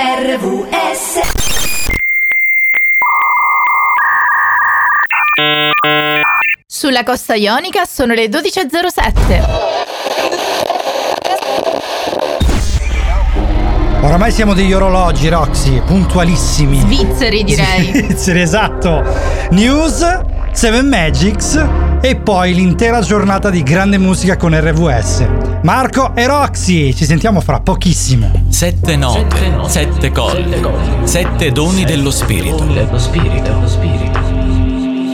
RVS 0.00 1.18
Sulla 6.68 7.02
costa 7.02 7.34
ionica 7.34 7.84
sono 7.84 8.14
le 8.14 8.26
12.07. 8.26 9.88
Oramai 14.02 14.30
siamo 14.30 14.54
degli 14.54 14.72
orologi, 14.72 15.28
Roxy, 15.28 15.80
puntualissimi. 15.80 16.78
Svizzeri 16.78 17.42
direi. 17.42 17.86
Svizzeri, 17.92 18.40
esatto. 18.40 19.04
News, 19.50 20.20
Seven 20.58 20.88
Magics 20.88 21.54
e 22.00 22.16
poi 22.16 22.52
l'intera 22.52 23.00
giornata 23.00 23.48
di 23.48 23.62
grande 23.62 23.96
musica 23.96 24.36
con 24.36 24.58
RVS. 24.58 25.24
Marco 25.62 26.16
e 26.16 26.26
Roxy, 26.26 26.92
ci 26.94 27.04
sentiamo 27.04 27.40
fra 27.40 27.60
pochissimo. 27.60 28.46
Sette 28.48 28.96
note, 28.96 29.56
sette 29.68 30.10
colli, 30.10 30.60
sette 31.04 31.52
doni 31.52 31.84
dello 31.84 32.10
spirito. 32.10 32.66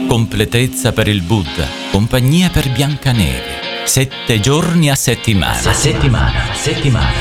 Completezza 0.07 0.93
per 0.93 1.07
il 1.07 1.21
Buddha, 1.21 1.67
compagnia 1.91 2.49
per 2.49 2.71
Biancaneve. 2.71 3.83
Sette 3.85 4.39
giorni 4.39 4.89
a 4.89 4.95
settimana. 4.95 5.69
A 5.69 5.73
settimana, 5.73 6.49
a 6.49 6.55
settimana. 6.55 7.13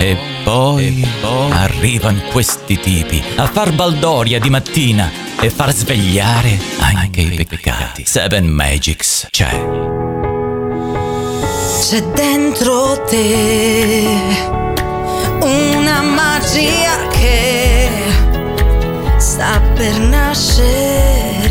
E, 0.00 0.04
e 0.04 0.16
poi, 0.42 1.06
arrivano 1.52 2.22
questi 2.32 2.76
tipi 2.80 3.22
a 3.36 3.46
far 3.46 3.72
baldoria 3.72 4.40
di 4.40 4.50
mattina 4.50 5.28
e 5.42 5.48
far 5.48 5.72
svegliare 5.74 6.58
anche 6.80 7.22
i 7.22 7.46
peccati. 7.46 8.04
Seven 8.04 8.46
Magics 8.46 9.26
c'è. 9.30 9.48
C'è 11.80 12.02
dentro 12.14 13.02
te 13.04 14.06
una 15.40 16.02
magia 16.02 17.08
che 17.08 17.88
sta 19.16 19.60
per 19.74 19.98
nascere. 19.98 21.50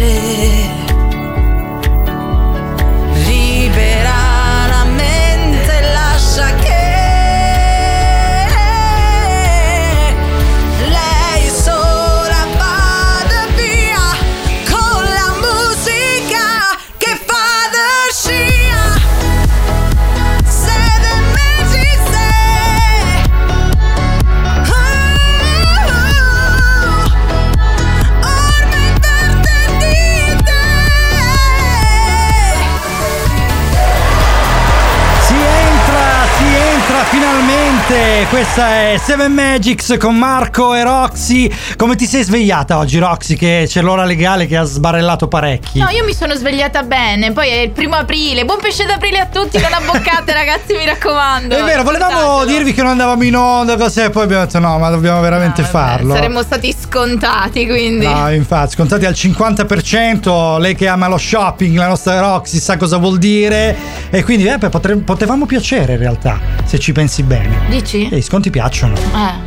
Questa 38.29 38.69
è 38.91 38.99
Seven 39.03 39.31
Magics 39.33 39.95
con 39.99 40.15
Marco 40.15 40.75
e 40.75 40.83
Roxy. 40.83 41.51
Come 41.75 41.95
ti 41.95 42.05
sei 42.05 42.21
svegliata 42.21 42.77
oggi, 42.77 42.99
Roxy? 42.99 43.35
Che 43.35 43.63
c'è 43.67 43.81
l'ora 43.81 44.05
legale 44.05 44.45
che 44.45 44.55
ha 44.55 44.63
sbarellato 44.65 45.27
parecchi. 45.27 45.79
No, 45.79 45.89
io 45.89 46.03
mi 46.05 46.13
sono 46.13 46.35
svegliata 46.35 46.83
bene. 46.83 47.31
Poi 47.31 47.49
è 47.49 47.57
il 47.61 47.71
primo 47.71 47.95
aprile. 47.95 48.45
Buon 48.45 48.59
pesce 48.61 48.85
d'aprile 48.85 49.17
a 49.17 49.25
tutti. 49.25 49.57
Non 49.57 49.73
abboccate, 49.73 50.31
ragazzi, 50.31 50.75
mi 50.75 50.85
raccomando. 50.85 51.55
È 51.55 51.63
vero, 51.63 51.81
volevamo 51.81 52.19
Ricordatelo. 52.19 52.45
dirvi 52.55 52.73
che 52.73 52.83
non 52.83 52.91
andavamo 52.91 53.23
in 53.23 53.35
onda, 53.35 53.75
cos'è, 53.77 54.05
e 54.05 54.09
poi 54.11 54.23
abbiamo 54.25 54.45
detto 54.45 54.59
no, 54.59 54.77
ma 54.77 54.89
dobbiamo 54.91 55.19
veramente 55.21 55.63
vabbè, 55.63 55.73
farlo. 55.73 56.13
Saremmo 56.13 56.43
stati 56.43 56.75
scontati, 56.79 57.65
quindi. 57.65 58.05
No, 58.05 58.31
infatti, 58.31 58.73
scontati 58.73 59.05
al 59.05 59.13
50%, 59.13 60.59
lei 60.59 60.75
che 60.75 60.87
ama 60.87 61.07
lo 61.07 61.17
shopping, 61.17 61.75
la 61.75 61.87
nostra 61.87 62.19
Roxy 62.19 62.59
sa 62.59 62.77
cosa 62.77 62.97
vuol 62.97 63.17
dire 63.17 63.75
e 64.11 64.23
quindi 64.23 64.45
eh, 64.45 64.59
potre- 64.69 64.97
potevamo 64.97 65.47
piacere 65.47 65.93
in 65.93 65.99
realtà, 65.99 66.39
se 66.63 66.77
ci 66.77 66.91
pensi 66.91 67.23
bene. 67.23 67.61
Dici? 67.69 68.17
I 68.19 68.21
sconti 68.21 68.49
piacciono. 68.49 68.95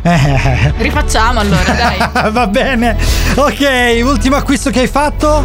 Eh. 0.02 0.10
Eh. 0.10 0.72
Rifacciamo 0.78 1.40
allora, 1.40 1.72
dai. 1.72 1.98
Va 2.32 2.46
bene. 2.46 2.96
Ok, 3.34 4.00
ultimo 4.02 4.36
acquisto 4.36 4.70
che 4.70 4.80
hai 4.80 4.86
fatto? 4.86 5.44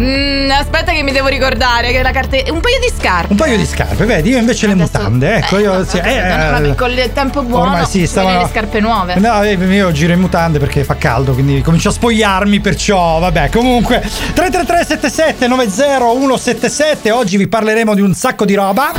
Mm, 0.00 0.48
aspetta 0.50 0.92
che 0.92 1.02
mi 1.02 1.10
devo 1.10 1.26
ricordare 1.26 1.90
che 1.90 2.00
la 2.00 2.12
carta 2.12 2.36
un 2.36 2.60
paio 2.60 2.78
di 2.78 2.90
scarpe. 2.96 3.32
Un 3.32 3.36
paio 3.36 3.56
di 3.56 3.66
scarpe, 3.66 4.04
vedi? 4.04 4.30
Io 4.30 4.38
invece 4.38 4.68
le 4.68 4.74
Adesso- 4.74 4.98
mutande. 4.98 5.34
Ecco, 5.34 5.58
eh, 5.58 5.62
io 5.62 5.78
no, 5.78 5.84
sì, 5.84 5.98
eh, 5.98 6.22
no, 6.22 6.50
vabbè, 6.52 6.74
con 6.76 6.90
il 6.90 7.10
tempo 7.12 7.42
buono 7.42 7.72
Ormai 7.72 7.86
sì, 7.86 8.06
stavano 8.06 8.42
le 8.42 8.48
scarpe 8.48 8.78
nuove. 8.78 9.16
No, 9.16 9.42
eh, 9.42 9.54
io 9.54 9.90
giro 9.90 10.12
in 10.12 10.20
mutande 10.20 10.60
perché 10.60 10.84
fa 10.84 10.94
caldo, 10.94 11.32
quindi 11.32 11.60
comincio 11.62 11.88
a 11.88 11.92
spogliarmi, 11.92 12.60
perciò 12.60 13.18
vabbè, 13.18 13.50
comunque 13.50 14.00
333 14.00 14.84
77 14.86 15.48
90 15.48 15.98
177, 15.98 17.10
oggi 17.10 17.36
vi 17.36 17.48
parleremo 17.48 17.94
di 17.94 18.00
un 18.00 18.14
sacco 18.14 18.44
di 18.44 18.54
roba. 18.54 18.92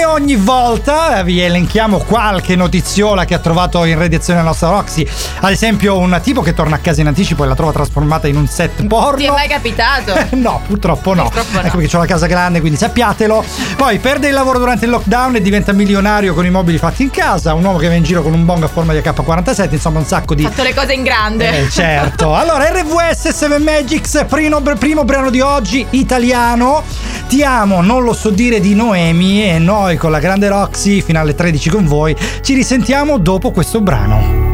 Come 0.00 0.12
ogni 0.14 0.36
volta 0.36 1.22
vi 1.22 1.40
elenchiamo 1.40 1.98
qualche 1.98 2.56
notiziola 2.56 3.26
che 3.26 3.34
ha 3.34 3.38
trovato 3.38 3.84
in 3.84 3.98
redazione 3.98 4.38
la 4.38 4.46
nostra 4.46 4.70
Roxy. 4.70 5.06
Ad 5.40 5.50
esempio 5.50 5.98
un 5.98 6.18
tipo 6.22 6.40
che 6.40 6.54
torna 6.54 6.76
a 6.76 6.78
casa 6.78 7.02
in 7.02 7.06
anticipo 7.06 7.44
e 7.44 7.46
la 7.46 7.54
trova 7.54 7.72
trasformata 7.72 8.26
in 8.26 8.36
un 8.36 8.46
set 8.46 8.82
porno. 8.86 9.18
Ti 9.18 9.24
è 9.24 9.30
mai 9.30 9.46
capitato? 9.46 10.14
No, 10.40 10.62
purtroppo 10.66 11.12
no. 11.12 11.24
Purtroppo 11.24 11.60
no. 11.60 11.66
Ecco 11.66 11.76
perché 11.76 11.96
ho 11.96 11.98
la 11.98 12.06
casa 12.06 12.26
grande, 12.26 12.60
quindi 12.60 12.78
sappiatelo. 12.78 13.44
Poi 13.76 13.98
perde 13.98 14.28
il 14.28 14.32
lavoro 14.32 14.58
durante 14.58 14.86
il 14.86 14.90
lockdown 14.90 15.36
e 15.36 15.42
diventa 15.42 15.72
milionario 15.72 16.32
con 16.32 16.46
i 16.46 16.50
mobili 16.50 16.78
fatti 16.78 17.02
in 17.02 17.10
casa. 17.10 17.52
Un 17.52 17.64
uomo 17.64 17.76
che 17.76 17.88
va 17.88 17.94
in 17.94 18.02
giro 18.02 18.22
con 18.22 18.32
un 18.32 18.46
bong 18.46 18.62
a 18.62 18.68
forma 18.68 18.94
di 18.94 19.00
AK-47, 19.00 19.72
insomma 19.72 19.98
un 19.98 20.06
sacco 20.06 20.34
di... 20.34 20.46
Ho 20.46 20.48
fatto 20.48 20.62
le 20.62 20.72
cose 20.72 20.94
in 20.94 21.02
grande. 21.02 21.64
Eh, 21.64 21.68
certo. 21.68 22.32
Allora, 22.40 22.70
RVS 22.70 23.28
7 23.28 23.58
Magics, 23.58 24.24
primo, 24.26 24.62
primo 24.62 25.04
brano 25.04 25.28
di 25.28 25.40
oggi, 25.40 25.84
italiano. 25.90 26.84
Ti 27.28 27.44
amo, 27.44 27.80
non 27.82 28.02
lo 28.02 28.12
so 28.12 28.30
dire 28.30 28.60
di 28.60 28.74
Noemi 28.74 29.48
e 29.48 29.58
noi 29.58 29.89
con 29.96 30.10
la 30.10 30.18
grande 30.18 30.48
Roxy 30.48 31.00
fino 31.00 31.20
alle 31.20 31.34
13 31.34 31.70
con 31.70 31.86
voi. 31.86 32.16
Ci 32.40 32.54
risentiamo 32.54 33.18
dopo 33.18 33.50
questo 33.50 33.80
brano. 33.80 34.48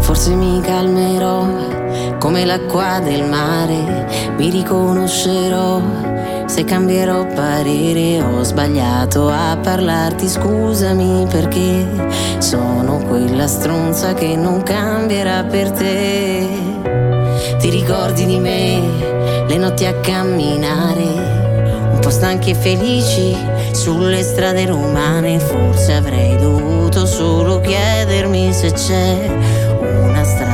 Forse 0.00 0.34
mi 0.34 0.60
calmerò 0.60 1.46
come 2.18 2.44
l'acqua 2.44 3.00
del 3.00 3.24
mare, 3.24 4.32
mi 4.36 4.50
riconoscerò 4.50 5.80
se 6.46 6.64
cambierò 6.64 7.26
parere. 7.26 8.22
Ho 8.22 8.42
sbagliato 8.42 9.28
a 9.28 9.58
parlarti, 9.60 10.28
scusami 10.28 11.26
perché 11.30 11.86
sono 12.38 12.98
quella 12.98 13.46
stronza 13.46 14.14
che 14.14 14.36
non 14.36 14.62
cambierà 14.62 15.44
per 15.44 15.70
te. 15.70 16.48
Ti 17.58 17.70
ricordi 17.70 18.26
di 18.26 18.38
me, 18.38 18.80
le 19.48 19.56
notti 19.56 19.86
a 19.86 19.94
camminare, 19.94 21.33
un 22.04 22.10
po' 22.10 22.10
stanchi 22.10 22.50
e 22.50 22.54
felici 22.54 23.34
sulle 23.72 24.22
strade 24.22 24.66
romane. 24.66 25.38
Forse 25.38 25.94
avrei 25.94 26.36
dovuto 26.36 27.06
solo 27.06 27.60
chiedermi 27.60 28.52
se 28.52 28.72
c'è 28.72 29.26
una 29.80 30.22
strada 30.22 30.53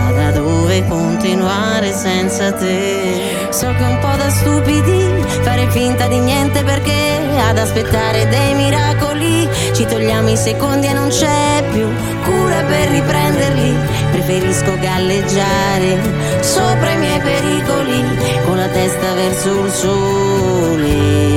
continuare 0.87 1.93
senza 1.93 2.53
te. 2.53 3.49
So 3.51 3.67
che 3.67 3.79
è 3.79 3.87
un 3.87 3.99
po' 3.99 4.17
da 4.17 4.31
stupidi 4.31 5.25
fare 5.43 5.69
finta 5.71 6.07
di 6.07 6.19
niente 6.19 6.63
perché 6.63 7.19
ad 7.49 7.59
aspettare 7.59 8.29
dei 8.29 8.55
miracoli 8.55 9.49
ci 9.75 9.87
togliamo 9.87 10.31
i 10.31 10.37
secondi 10.37 10.87
e 10.87 10.93
non 10.93 11.09
c'è 11.09 11.65
più 11.71 11.89
cura 12.25 12.63
per 12.63 12.89
riprenderli. 12.89 13.77
Preferisco 14.13 14.79
galleggiare 14.79 15.99
sopra 16.41 16.91
i 16.91 16.99
miei 16.99 17.21
pericoli 17.21 18.05
con 18.45 18.57
la 18.57 18.69
testa 18.69 19.15
verso 19.15 19.65
il 19.65 19.71
sole. 19.73 21.29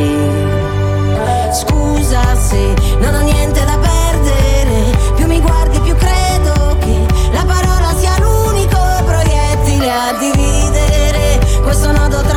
Scusa 1.54 2.36
se 2.36 2.74
non 3.00 3.14
ho 3.14 3.22
niente 3.22 3.64
da 3.64 3.73
dividere. 10.18 11.40
Questo 11.62 11.92
nodo 11.92 12.22
tra 12.22 12.33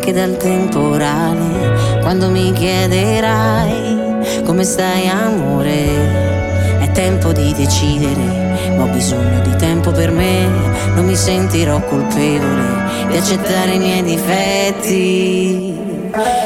neanche 0.00 0.12
dal 0.12 0.36
temporale 0.38 2.00
quando 2.00 2.30
mi 2.30 2.52
chiederai 2.52 4.42
come 4.44 4.64
stai 4.64 5.06
amore. 5.08 6.38
È 6.80 6.90
tempo 6.92 7.32
di 7.32 7.52
decidere, 7.54 8.74
ma 8.76 8.84
ho 8.84 8.88
bisogno 8.88 9.40
di 9.42 9.54
tempo 9.56 9.92
per 9.92 10.10
me. 10.10 10.48
non 10.94 11.04
mi 11.04 11.14
sentirò 11.14 11.80
colpevole 11.80 13.08
di 13.10 13.16
accettare 13.16 13.74
i 13.74 13.78
miei 13.78 14.02
difetti. 14.02 15.78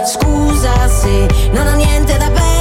Scusa 0.05 0.89
se 0.89 1.29
non 1.53 1.67
ho 1.67 1.75
niente 1.77 2.17
da 2.17 2.29
perdere, 2.31 2.54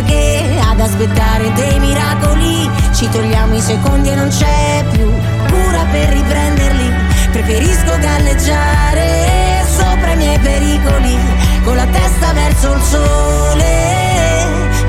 perché 0.00 0.58
ad 0.58 0.80
aspettare 0.80 1.52
dei 1.52 1.78
miracoli 1.78 2.70
ci 2.94 3.08
togliamo 3.10 3.54
i 3.54 3.60
secondi 3.60 4.08
e 4.08 4.14
non 4.14 4.28
c'è 4.28 4.84
più 4.92 5.10
cura 5.48 5.84
per 5.90 6.08
riprenderli. 6.08 6.92
Preferisco 7.30 7.98
galleggiare 7.98 9.64
sopra 9.68 10.12
i 10.12 10.16
miei 10.16 10.38
pericoli 10.38 11.16
con 11.64 11.76
la 11.76 11.86
testa 11.86 12.32
verso 12.32 12.72
il 12.72 12.82
sole 12.82 13.78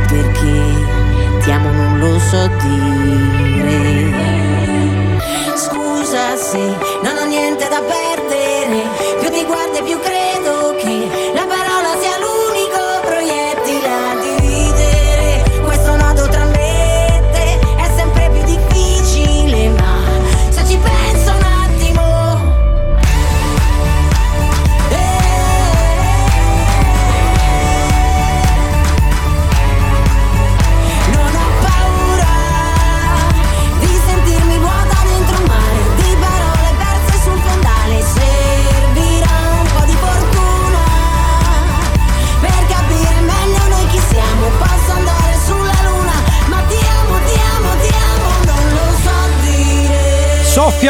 perché 0.08 1.44
ti 1.44 1.52
amo 1.52 1.72
non 1.72 2.00
lo 2.00 2.20
so 2.20 2.48
dire. 2.62 3.10
Scusa 5.56 6.38
se 6.38 6.58
non 7.04 7.18
ho 7.18 7.26
niente 7.26 7.68
da 7.68 7.82
perdere, 7.82 8.88
più 9.20 9.30
ti 9.30 9.44
guardo 9.46 9.78
e 9.78 9.84
più 9.84 10.00
credo 10.00 10.51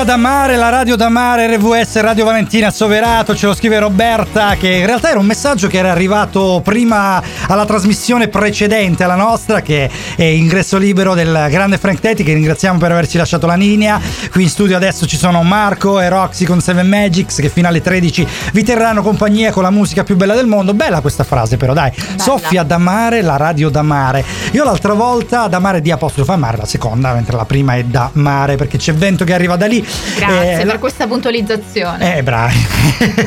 Soffia 0.01 0.18
da 0.18 0.30
mare, 0.30 0.56
la 0.56 0.69
radio 0.69 0.95
da 0.95 1.09
mare, 1.09 1.56
RVS 1.56 2.00
Radio 2.00 2.25
Valentina 2.25 2.71
Soverato, 2.71 3.36
ce 3.36 3.45
lo 3.45 3.53
scrive 3.53 3.77
Roberta 3.77 4.56
che 4.56 4.71
in 4.77 4.88
realtà 4.88 5.12
era 5.12 5.19
un 5.19 5.27
messaggio 5.27 5.68
che 5.68 5.77
era 5.77 5.92
arrivato 5.92 6.59
prima 6.63 7.21
alla 7.48 7.65
trasmissione 7.65 8.27
precedente 8.27 9.03
alla 9.03 9.13
nostra 9.15 9.62
che 9.62 9.88
è 10.15 10.24
ingresso 10.24 10.80
libero 10.80 11.13
del 11.13 11.45
grande 11.51 11.77
Frank 11.77 12.00
Tetti 12.00 12.24
che 12.24 12.33
ringraziamo 12.33 12.80
per 12.80 12.92
averci 12.92 13.18
lasciato 13.18 13.45
la 13.45 13.53
linea. 13.53 14.01
Qui 14.31 14.42
in 14.42 14.50
studio 14.50 14.75
adesso 14.75 15.06
ci 15.06 15.18
sono 15.18 15.44
Marco 15.44 16.00
e 16.00 16.09
Roxy 16.09 16.45
con 16.45 16.62
Seven 16.62 16.88
Magics 16.88 17.36
che 17.36 17.50
fino 17.50 17.68
alle 17.68 17.81
13 17.81 18.27
vi 18.53 18.63
terranno 18.63 19.03
compagnia 19.03 19.51
con 19.51 19.62
la 19.62 19.69
musica 19.69 20.03
più 20.03 20.15
bella 20.15 20.33
del 20.33 20.48
mondo. 20.48 20.74
Bella 20.74 21.01
questa 21.01 21.24
frase 21.24 21.57
però 21.57 21.74
dai. 21.74 21.92
Soffia 22.15 22.63
da 22.63 22.80
mare, 22.80 23.21
la 23.21 23.38
radio 23.38 23.69
da 23.69 23.83
mare. 23.83 24.25
Io 24.53 24.63
l'altra 24.63 24.94
volta 24.94 25.48
da 25.48 25.59
mare 25.59 25.80
di 25.80 25.92
apostrofo 25.92 26.31
a 26.31 26.38
mare, 26.38 26.57
la 26.57 26.65
seconda, 26.65 27.13
mentre 27.13 27.38
la 27.38 27.45
prima 27.45 27.75
è 27.75 27.83
da 27.83 28.09
mare 28.13 28.56
perché 28.56 28.77
c'è 28.80 28.95
vento 28.95 29.24
che 29.25 29.33
arriva 29.33 29.56
da 29.56 29.68
lì. 29.68 29.89
Grazie 30.17 30.53
Eh, 30.53 30.57
per 30.57 30.65
la- 30.65 30.77
questa 30.77 31.07
puntualizzazione. 31.07 32.17
eh, 32.17 32.23
bravi. 32.23 32.67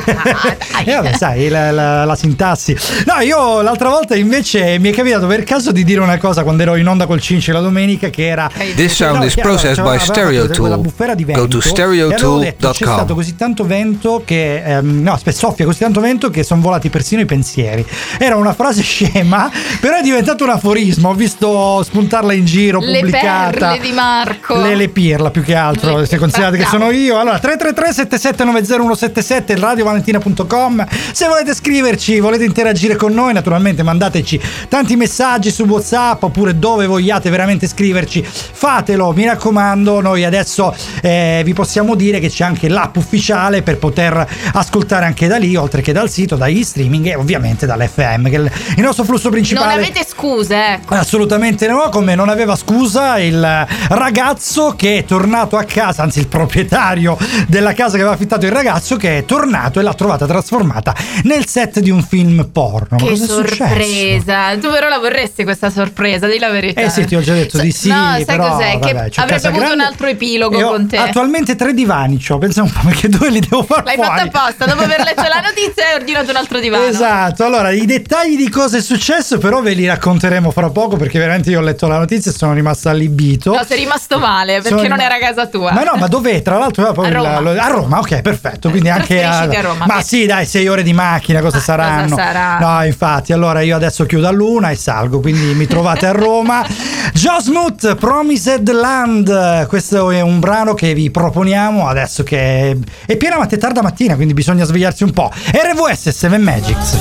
Ah. 0.07 0.73
Eh, 0.87 0.95
vabbè, 0.97 1.17
sai, 1.17 1.49
la, 1.49 1.71
la- 1.71 2.05
la 2.05 2.15
sintassi. 2.17 2.77
No, 3.07 3.21
io 3.23 3.63
l'altra 3.63 3.89
volta 3.89 4.15
invece 4.17 4.79
mi 4.79 4.91
è 4.91 4.93
capitato 4.93 5.27
per 5.27 5.43
caso 5.45 5.73
di 5.73 5.83
dire 5.83 6.01
una 6.01 6.19
cosa 6.19 6.43
quando 6.43 6.63
ero 6.63 6.77
in 6.77 6.87
onda 6.87 7.07
col 7.07 7.21
Cinci 7.21 7.53
la 7.53 7.61
domenica 7.61 8.11
che 8.11 8.27
era... 8.27 8.51
This 8.75 8.93
sound 8.95 9.19
No, 9.21 9.25
is 9.25 9.35
processed 9.35 9.83
by 9.83 9.99
Stereo 9.99 10.47
Tool. 10.49 10.79
bufera 10.79 11.15
di 11.15 11.25
Go 11.25 11.33
vento, 11.33 11.47
to 11.49 11.59
e 11.59 11.63
stereotool.com. 11.63 12.73
C'è 12.73 12.85
stato 12.85 13.15
così 13.15 13.35
tanto 13.35 13.65
vento 13.65 14.23
che... 14.27 14.63
ehm, 14.63 15.03
no, 15.03 15.13
aspetta, 15.15 15.39
soffia 15.39 15.65
così 15.65 15.79
tanto 15.79 16.01
vento 16.01 16.29
che 16.29 16.43
sono 16.43 16.61
volati 16.61 16.91
persino 16.91 17.23
i 17.23 17.27
pensieri. 17.27 17.87
Era 18.19 18.37
una 18.37 18.53
frase 18.53 18.83
scema, 18.85 19.51
però 19.81 19.97
è 19.97 20.03
diventato 20.03 20.45
un 20.45 20.51
aforismo. 20.51 21.09
Ho 21.09 21.15
visto 21.15 21.83
spuntarla 21.83 22.35
in 22.35 22.45
giro, 22.45 22.81
Le 22.81 22.99
pubblicata. 22.99 23.51
perle 23.71 23.81
di 23.81 23.93
Marco. 23.93 24.61
Le, 24.61 24.75
le 24.75 24.89
pirla 24.89 25.31
più 25.31 25.43
che 25.43 25.55
altro, 25.55 25.99
Le- 26.01 26.07
se 26.07 26.19
considerate 26.19 26.54
che 26.57 26.63
Bravo. 26.63 26.79
sono 26.79 26.91
io. 26.91 27.19
Allora, 27.19 27.39
333 27.39 27.93
7790 27.93 29.61
radiovalentina.com 29.61 30.87
Se 31.13 31.27
volete 31.27 31.55
scriverci, 31.55 32.21
volete 32.21 32.45
interagire 32.45 32.97
con 32.97 33.13
noi, 33.13 33.33
naturalmente 33.33 33.83
mandateci 33.83 34.41
tanti 34.69 34.97
messaggi 34.97 35.51
su 35.51 35.65
WhatsApp 35.65 36.23
oppure 36.23 36.59
dove 36.59 36.87
vogliate 36.87 37.31
veramente 37.31 37.67
scriverci. 37.67 38.23
Fatelo, 38.25 39.13
mi 39.13 39.25
raccomando. 39.25 40.01
Noi 40.01 40.25
adesso 40.25 40.75
eh, 41.03 41.43
vi 41.45 41.53
possiamo 41.53 41.95
dire 41.95 42.21
che 42.21 42.29
c'è 42.29 42.45
anche 42.45 42.69
l'app 42.69 42.97
ufficiale 42.97 43.63
per 43.63 43.79
poter 43.79 44.27
ascoltare 44.53 45.05
anche 45.05 45.27
da 45.27 45.37
lì, 45.37 45.57
oltre 45.57 45.83
che 45.83 45.93
dal 45.93 46.11
sito, 46.11 46.37
dagli 46.37 46.63
streaming 46.63 47.07
e 47.07 47.15
ovviamente 47.15 47.67
dall'FM, 47.67 48.29
che 48.29 48.37
è 48.37 48.39
il, 48.39 48.83
nostro 48.83 49.05
flusso 49.05 49.25
Non 49.29 49.33
principale. 49.33 49.73
avete 49.73 50.05
scuse, 50.07 50.75
ecco. 50.75 50.95
Assolutamente 50.95 51.67
no, 51.67 51.89
come 51.91 52.15
non 52.15 52.29
aveva 52.29 52.57
scusa 52.57 53.19
il 53.19 53.67
ragazzo 53.89 54.75
che 54.77 54.99
è 54.99 55.05
tornato 55.05 55.57
a 55.57 55.65
casa, 55.65 56.03
anzi 56.03 56.19
il 56.19 56.29
proprietario 56.45 57.17
della 57.49 57.73
casa 57.73 57.93
che 57.95 58.01
aveva 58.01 58.13
affittato 58.15 58.45
il 58.47 58.53
ragazzo 58.53 58.97
che 58.97 59.19
è 59.19 59.25
tornato 59.25 59.81
e 59.81 59.83
l'ha 59.83 59.95
trovata 59.95 60.27
trasformata 60.27 60.95
nel 61.25 61.47
set 61.47 61.81
di 61.81 61.91
un 61.91 62.03
film 62.03 62.49
porno. 62.53 62.97
Che 62.99 63.13
è 63.13 63.17
successo? 63.17 63.43
sorpresa! 63.57 64.57
Tu 64.61 64.71
però 64.71 64.89
la 64.89 64.99
vorresti 64.99 65.45
questa 65.45 65.71
sorpresa, 65.71 66.27
di 66.27 66.39
la 66.39 66.51
verità. 66.51 66.81
Eh 66.81 66.91
sì, 66.91 67.05
ti 67.07 67.15
ho 67.17 67.21
già 67.21 67.33
detto 67.35 67.59
di 67.59 67.71
sì, 67.73 67.89
No, 67.89 67.95
sai 68.13 68.25
però 68.25 68.51
cos'è? 68.51 68.79
vabbè, 68.79 69.11
che 69.11 69.21
avrebbe 69.21 69.47
avuto 69.47 69.49
un 69.49 69.67
grande 69.67 69.85
altro 69.85 70.07
epilogo 70.07 70.59
ho 70.59 70.71
con 70.71 70.89
te. 70.89 70.97
Attualmente 70.97 71.57
tre 71.57 71.73
divani 71.75 72.19
c'ho, 72.19 72.39
pensa 72.39 72.63
un 72.63 72.71
po' 72.71 72.81
perché 72.85 73.09
due 73.09 73.31
li 73.31 73.41
devo 73.41 73.63
far 73.63 73.85
L'hai 73.85 73.95
fuori. 73.97 74.11
fatto 74.11 74.37
apposta, 74.39 74.67
dopo 74.67 74.83
aver 74.83 75.01
letto 75.03 75.23
la 75.23 75.41
notizia 75.41 75.89
hai 75.89 75.95
ordinato 75.95 76.31
un 76.31 76.37
altro 76.37 76.61
divano. 76.61 76.85
Esatto, 76.85 77.45
allora 77.45 77.71
i 77.71 77.87
dettagli 77.87 78.37
di 78.37 78.49
cosa 78.49 78.77
è 78.77 78.81
successo 78.81 79.39
però 79.39 79.61
ve 79.63 79.73
li 79.75 79.87
racconteremo 79.87 80.51
fra 80.51 80.71
poco 80.71 80.97
perché 80.97 81.19
veramente 81.19 81.51
io 81.51 81.59
ho 81.59 81.63
letto 81.63 81.87
la 81.87 81.99
notizia 81.99 82.31
e 82.31 82.35
sono 82.35 82.53
rimasto 82.53 82.89
allibito. 82.89 83.55
No, 83.55 83.65
sei 83.67 83.79
rimasto 83.79 84.19
male 84.19 84.55
perché 84.61 84.69
Sono- 84.69 84.89
non 84.89 85.01
era 85.01 85.19
casa 85.19 85.47
tua. 85.47 85.73
Ma 85.73 85.83
no, 85.83 85.95
ma 85.97 86.09
dov'è? 86.35 86.43
Tra 86.43 86.59
l'altro 86.59 86.89
A 86.89 87.09
Roma. 87.11 87.41
lo- 87.41 87.51
a 87.61 87.67
Roma, 87.69 87.99
ok, 87.99 88.21
perfetto. 88.21 88.71
Quindi 88.71 88.89
anche 88.91 89.19
Trasferisciti 89.21 89.57
a 89.57 89.69
Roma, 89.69 89.87
Ma 89.87 90.03
sì, 90.03 90.27
dai, 90.27 90.47
sei 90.47 90.69
ore 90.69 90.83
di 90.83 90.93
macchina, 90.93 91.41
cosa 91.41 91.57
Ma 91.57 91.63
saranno? 91.63 92.03
cosa 92.11 92.17
sarà? 92.23 92.59
No, 92.59 92.85
infatti, 92.85 93.33
allora 93.33 93.61
io 93.63 93.77
adesso 93.77 94.05
chiudo 94.07 94.27
a 94.29 94.31
luna 94.31 94.71
e 94.71 94.77
salgo, 94.77 95.21
quindi 95.21 95.55
mi 95.55 95.67
trovate 95.67 96.07
a 96.07 96.13
Roma. 96.13 96.65
Joe 97.15 97.41
Smoot, 97.41 97.95
Promised 97.97 98.71
Land. 98.71 99.67
Questo 99.67 100.11
è 100.11 100.21
un 100.21 100.41
brano 100.41 100.75
che 100.75 100.93
vi 100.95 101.11
proponiamo 101.11 101.87
adesso 101.89 102.23
che 102.23 102.79
è 103.07 103.17
piena 103.17 103.39
ma 103.39 103.47
tarda 103.47 103.83
mattina, 103.83 104.15
quindi 104.17 104.35
bisogna 104.35 104.65
svegliarsi 104.65 105.05
un 105.05 105.13
po'. 105.13 105.31
RVS 105.53 106.09
7 106.11 106.39
Magics. 106.39 106.97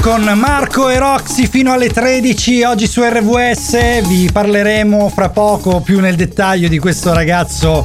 Con 0.00 0.22
Marco 0.22 0.88
e 0.88 0.98
Roxy 0.98 1.46
fino 1.46 1.70
alle 1.70 1.90
13 1.90 2.62
oggi 2.62 2.86
su 2.86 3.02
RVS 3.02 4.06
vi 4.06 4.30
parleremo 4.32 5.10
fra 5.10 5.28
poco 5.28 5.80
più 5.80 6.00
nel 6.00 6.16
dettaglio 6.16 6.68
di 6.68 6.78
questo 6.78 7.12
ragazzo 7.12 7.84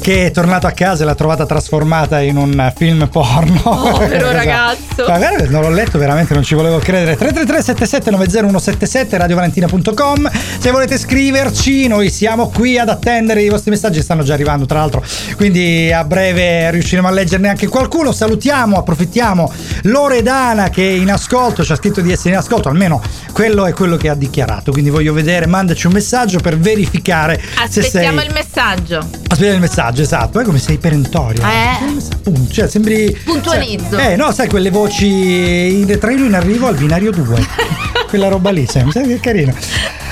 che 0.00 0.26
è 0.26 0.30
tornato 0.30 0.66
a 0.66 0.70
casa 0.72 1.02
e 1.02 1.06
l'ha 1.06 1.14
trovata 1.14 1.46
trasformata 1.46 2.20
in 2.20 2.36
un 2.36 2.72
film 2.76 3.08
porno. 3.08 3.60
Povero 3.62 4.30
Esatto. 4.30 4.32
ragazzo. 4.32 5.04
Ma 5.06 5.18
guarda, 5.18 5.48
non 5.48 5.60
l'ho 5.62 5.70
letto 5.70 5.98
veramente, 5.98 6.34
non 6.34 6.42
ci 6.42 6.54
volevo 6.54 6.78
credere. 6.78 7.16
333 7.16 7.98
7790177 8.40 9.16
radiovalentina.com 9.18 10.30
Se 10.58 10.70
volete 10.70 10.98
scriverci, 10.98 11.86
noi 11.86 12.10
siamo 12.10 12.48
qui 12.48 12.78
ad 12.78 12.88
attendere. 12.88 13.42
I 13.42 13.48
vostri 13.48 13.70
messaggi 13.70 14.00
stanno 14.02 14.22
già 14.22 14.34
arrivando, 14.34 14.66
tra 14.66 14.78
l'altro. 14.78 15.02
Quindi 15.36 15.92
a 15.92 16.04
breve 16.04 16.70
riusciremo 16.70 17.06
a 17.08 17.10
leggerne 17.10 17.48
anche 17.48 17.66
qualcuno. 17.68 18.12
Salutiamo, 18.12 18.78
approfittiamo 18.78 19.52
Loredana 19.82 20.70
che 20.70 20.88
è 20.88 20.92
in 20.92 21.10
ascolto, 21.10 21.64
ci 21.64 21.72
ha 21.72 21.76
scritto 21.76 22.00
di 22.00 22.12
essere 22.12 22.30
in 22.30 22.36
ascolto, 22.36 22.68
almeno 22.68 23.02
quello 23.32 23.66
è 23.66 23.72
quello 23.72 23.96
che 23.96 24.08
ha 24.08 24.14
dichiarato. 24.14 24.72
Quindi 24.72 24.90
voglio 24.90 25.12
vedere, 25.12 25.46
mandaci 25.46 25.86
un 25.86 25.92
messaggio 25.92 26.38
per 26.40 26.58
verificare 26.58 27.40
se 27.68 27.82
sei 27.82 27.84
Aspettiamo 27.84 28.22
il 28.22 28.32
messaggio. 28.32 28.98
Aspetta 29.28 29.52
il 29.52 29.60
messaggio, 29.60 29.99
esatto. 30.02 30.40
È 30.40 30.44
come 30.44 30.58
sei 30.58 30.78
perentorio. 30.78 31.42
Eh. 31.42 32.48
Cioè, 32.50 32.68
sembri. 32.68 33.16
Puntualizzo. 33.24 33.96
Eh, 33.98 34.16
no, 34.16 34.32
sai, 34.32 34.48
quelle 34.48 34.70
voci 34.70 35.80
in 35.80 35.98
treno 35.98 36.24
in 36.24 36.34
arrivo 36.34 36.66
al 36.66 36.76
binario 36.76 37.10
2. 37.10 37.46
Quella 38.08 38.28
roba 38.28 38.50
lì, 38.50 38.66
sai, 38.68 38.90
sai 38.90 39.06
che 39.06 39.14
è 39.14 39.20
carino. 39.20 39.54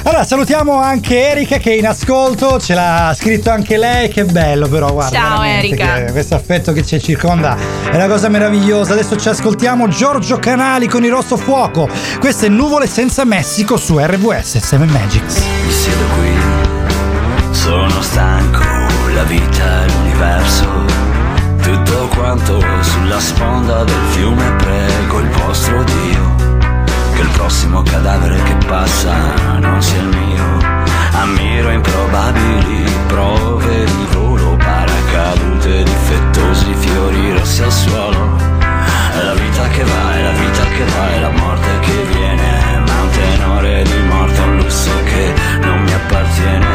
Allora, 0.05 0.25
salutiamo 0.25 0.81
anche 0.81 1.31
Erika 1.31 1.59
che 1.59 1.73
è 1.73 1.75
in 1.75 1.87
ascolto, 1.87 2.59
ce 2.61 2.75
l'ha 2.75 3.15
scritto 3.15 3.51
anche 3.51 3.77
lei, 3.77 4.09
che 4.09 4.25
bello 4.25 4.69
però, 4.69 4.93
guarda. 4.93 5.19
Ciao, 5.19 5.41
veramente 5.41 5.67
Erika. 5.67 6.05
che 6.05 6.13
questo 6.13 6.35
affetto 6.37 6.73
che 6.73 6.85
ci 6.87 6.99
circonda 7.01 7.57
è 7.91 7.95
una 7.95 8.07
cosa 8.07 8.29
meravigliosa. 8.29 8.93
Adesso 8.93 9.17
ci 9.17 9.29
ascoltiamo 9.29 9.89
Giorgio 9.89 10.39
Canali 10.39 10.87
con 10.87 11.05
il 11.05 11.11
Rosso 11.11 11.37
Fuoco. 11.37 11.89
Queste 12.21 12.47
è 12.47 12.49
Nuvole 12.49 12.87
senza 12.87 13.25
Messico 13.25 13.77
su 13.77 13.99
RVS 13.99 14.59
7 14.59 14.85
Magics. 14.87 15.43
Mi 15.67 15.73
siedo 15.73 16.05
qui, 16.17 16.31
sono 17.51 18.01
stanco, 18.01 18.63
la 19.15 19.23
vita 19.25 19.87
l'universo, 19.87 20.67
tutto 21.63 22.09
quanto 22.15 22.61
sulla 22.81 23.21
sponda 23.21 23.85
del 23.85 24.03
fiume 24.11 24.51
prego 24.57 25.19
il 25.21 25.29
vostro 25.29 25.83
Dio, 25.85 26.35
che 27.15 27.21
il 27.21 27.29
prossimo 27.29 27.83
cadavere 27.83 28.43
che 28.43 28.67
passa 28.67 29.15
non 29.59 29.81
sia 29.81 30.01
il 30.01 30.09
mio, 30.09 30.59
ammiro 31.13 31.71
improbabili 31.71 32.85
prove 33.07 33.85
di 33.85 34.07
volo, 34.13 34.57
paracadute 34.57 35.83
difettosi, 35.85 36.75
fiori 36.75 37.33
rossi 37.33 37.63
al 37.63 37.73
suolo, 37.73 38.37
è 39.19 39.23
la 39.23 39.35
vita 39.35 39.69
che 39.69 39.85
va, 39.85 40.15
è 40.17 40.23
la 40.23 40.33
vita 40.33 40.65
che 40.65 40.85
va, 40.85 41.11
è 41.11 41.21
la 41.21 41.31
morte 41.31 41.79
che 41.81 42.05
viene, 42.13 42.83
ma 42.87 43.03
un 43.03 43.11
tenore 43.11 43.83
di 43.83 44.03
morte, 44.09 44.41
un 44.41 44.57
lusso 44.57 44.91
che 45.05 45.35
non 45.61 45.83
mi 45.83 45.93
appartiene, 45.93 46.67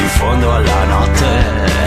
in 0.00 0.08
fondo 0.08 0.54
alla 0.54 0.84
notte 0.84 1.77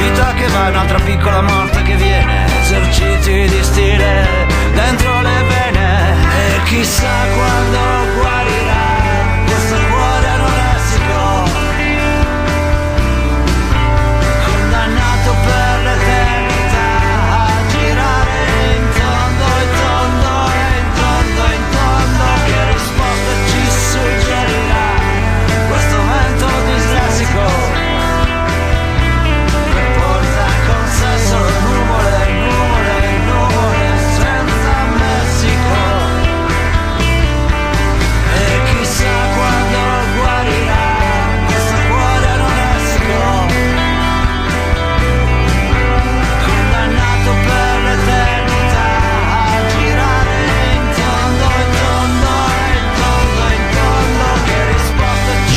vita 0.00 0.32
che 0.34 0.46
va, 0.48 0.66
è 0.66 0.70
un'altra 0.70 0.98
piccola 1.00 1.42
morte 1.42 1.82
che 1.82 1.94
viene, 1.96 2.46
eserciti 2.62 3.48
di 3.48 3.62
stile 3.62 4.46
dentro 4.72 5.20
le 5.20 5.42
vene. 5.48 6.14
E 6.56 6.62
chissà 6.64 7.26
quando 7.34 7.59